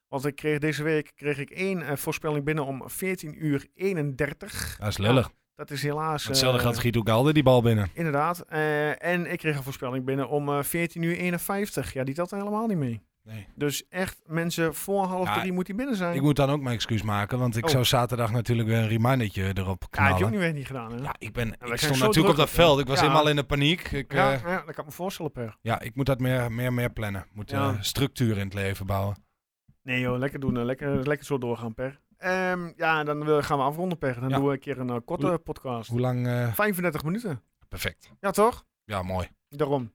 [0.08, 4.76] Want ik kreeg deze week kreeg ik één eh, voorspelling binnen om 14 uur 31.
[4.80, 5.32] Dat is lullig.
[5.56, 6.26] Dat is helaas...
[6.28, 7.90] Hetzelfde eh, geldt schiet ook Alde die bal binnen.
[7.94, 8.40] Inderdaad.
[8.48, 11.94] Eh, en ik kreeg een voorspelling binnen om eh 14 uur 51.
[11.94, 13.02] Ja, die telt er helemaal niet mee.
[13.26, 13.48] Nee.
[13.56, 16.16] Dus echt, mensen, voor half Ja, drie moet hij binnen zijn.
[16.16, 17.70] Ik moet dan ook mijn excuus maken, want ik Oh.
[17.70, 20.24] zou zaterdag natuurlijk weer een remindertje erop ja, heb je knallen.
[20.26, 21.02] ook niet, weer niet gedaan, hè?
[21.04, 22.80] Ja, ik, ben, ik stond natuurlijk op dat veld.
[22.80, 23.02] Ik was Ja.
[23.02, 23.92] helemaal in de paniek.
[23.92, 25.58] Ik, ja, eh, ja, dat kan ik me voorstellen, Per.
[25.62, 27.26] ja, ik moet dat meer, meer, meer plannen.
[27.34, 27.70] Moet Ja.
[27.70, 29.16] eh, structuur in het leven bouwen.
[29.84, 30.66] Nee joh, lekker doen.
[30.66, 32.00] Lekker, lekker zo doorgaan, Per.
[32.18, 34.20] Ehm, ja, dan gaan we afronden, Per.
[34.20, 34.36] Dan Ja.
[34.36, 35.90] doen we een keer een eh, korte podcast.
[35.90, 36.28] Hoe lang?
[36.28, 37.42] eh, 35 minuten.
[37.70, 38.10] perfect.
[38.20, 38.66] Ja, toch?
[38.84, 39.28] Ja, mooi.
[39.50, 39.92] Daarom.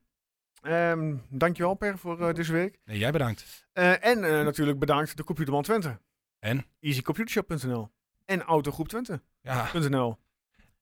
[0.61, 2.79] Ehm dankjewel, Per, voor eh, deze week.
[2.85, 3.67] Nee, jij bedankt.
[3.73, 5.99] Eh, en eh, natuurlijk bedankt de Computerman Twente.
[6.39, 6.65] En?
[6.79, 7.89] EasyComputershop.nl.
[8.25, 9.19] En Autogroep20.nl.
[9.41, 9.73] Ja.
[9.73, 10.13] En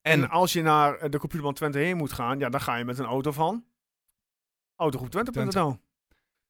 [0.02, 3.00] En als je naar de Computerman Twente heen moet gaan, ja, dan ga je met
[3.00, 3.66] een auto van
[4.76, 5.78] Autogroep20.nl.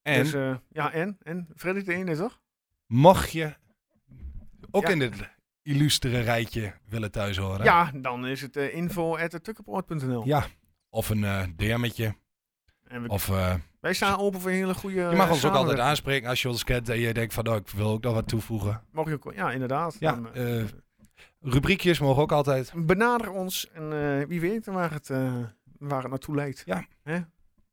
[0.01, 0.31] En Dus,
[0.69, 1.17] ja, en?
[1.23, 1.47] En?
[1.55, 2.39] Freddy de ene, toch?
[2.85, 3.55] mocht je
[4.71, 4.89] ook Ja.
[4.89, 5.29] in dit
[5.61, 7.63] illustere rijtje willen thuis horen.
[7.63, 10.25] Ja, dan is het uh, info.tukkenpoort.nl.
[10.25, 10.45] Ja.
[10.89, 12.15] Of een DM'tje.
[12.89, 15.53] En we, Of eh, wij staan open voor een hele goede je mag ons ook
[15.53, 18.13] altijd aanspreken als je ons kent en je denkt van, oh, ik wil ook nog
[18.13, 18.83] wat toevoegen.
[18.91, 19.95] Mag je ook, ja, inderdaad.
[19.99, 20.67] Ja, Dan, eh, eh,
[21.41, 22.71] Rubriekjes mogen ook altijd.
[22.75, 25.07] benader ons en wie weet waar het,
[25.77, 26.63] waar het naartoe leidt.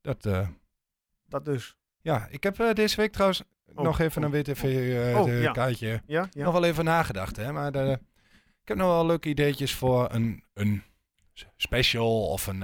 [0.00, 0.48] Dat, eh,
[1.28, 1.76] Dat dus.
[2.00, 3.42] ja, ik heb deze week trouwens
[3.74, 5.52] Oh, nog even oh, een Oh, de ja.
[5.52, 6.02] kaartje.
[6.06, 6.44] Ja, ja.
[6.44, 7.52] Nog wel even nagedacht, hè.
[7.52, 7.98] Maar ik
[8.64, 10.82] heb nog wel leuke ideetjes voor een, een
[11.56, 12.62] special of, een,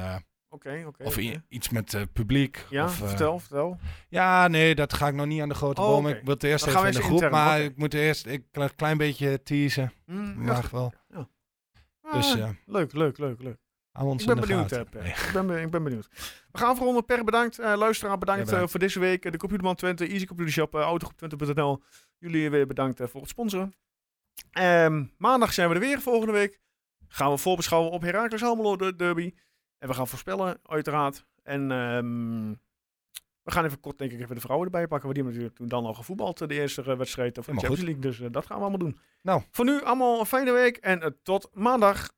[0.60, 1.16] eh, Oké, of
[1.48, 2.66] iets met eh, publiek.
[2.70, 3.78] Ja, of, eh, vertel, vertel.
[4.08, 6.06] Ja, nee, dat ga ik nog niet aan de grote Oh, boom.
[6.08, 8.46] Ik wil het eerst Dan even in de groep, intern, maar ik moet eerst een
[8.76, 9.92] klein, beetje teasen.
[10.06, 10.92] Hm, Mag ja, wel.
[12.02, 13.56] ah, Dus eh leuk, leuk, leuk, leuk.
[13.92, 14.80] ons Ik ben benieuwd, eh.
[14.92, 15.08] Nee.
[15.10, 16.08] Ik, ben, be- ik ben benieuwd.
[16.52, 17.04] We gaan afronden.
[17.04, 17.58] Per, bedankt.
[17.58, 18.66] Eh, luisteraar, bedankt, Ja, bedankt.
[18.66, 19.24] eh, voor deze week.
[19.24, 21.82] Eh, de Computerman Twente, Easy Computer Shop, uh, Autogroep20.nl.
[22.18, 23.72] Jullie weer bedankt eh, voor het sponsoren.
[24.50, 26.60] Ehm, maandag zijn we er weer, volgende week.
[27.08, 29.34] Gaan we voorbeschouwen op Heracles Almelo de derby.
[29.82, 31.24] En we gaan voorspellen, uiteraard.
[31.42, 32.50] En ehm,
[33.42, 35.02] we gaan even kort, denk ik, even de vrouwen erbij pakken.
[35.02, 37.52] Want die hebben natuurlijk toen dan al gevoetbald, eh, de eerste eh, wedstrijd of de
[37.52, 38.00] Champions League.
[38.00, 38.98] Dus eh, dat gaan we allemaal doen.
[39.22, 39.42] Nou.
[39.50, 42.12] Voor nu allemaal een fijne week en tot maandag.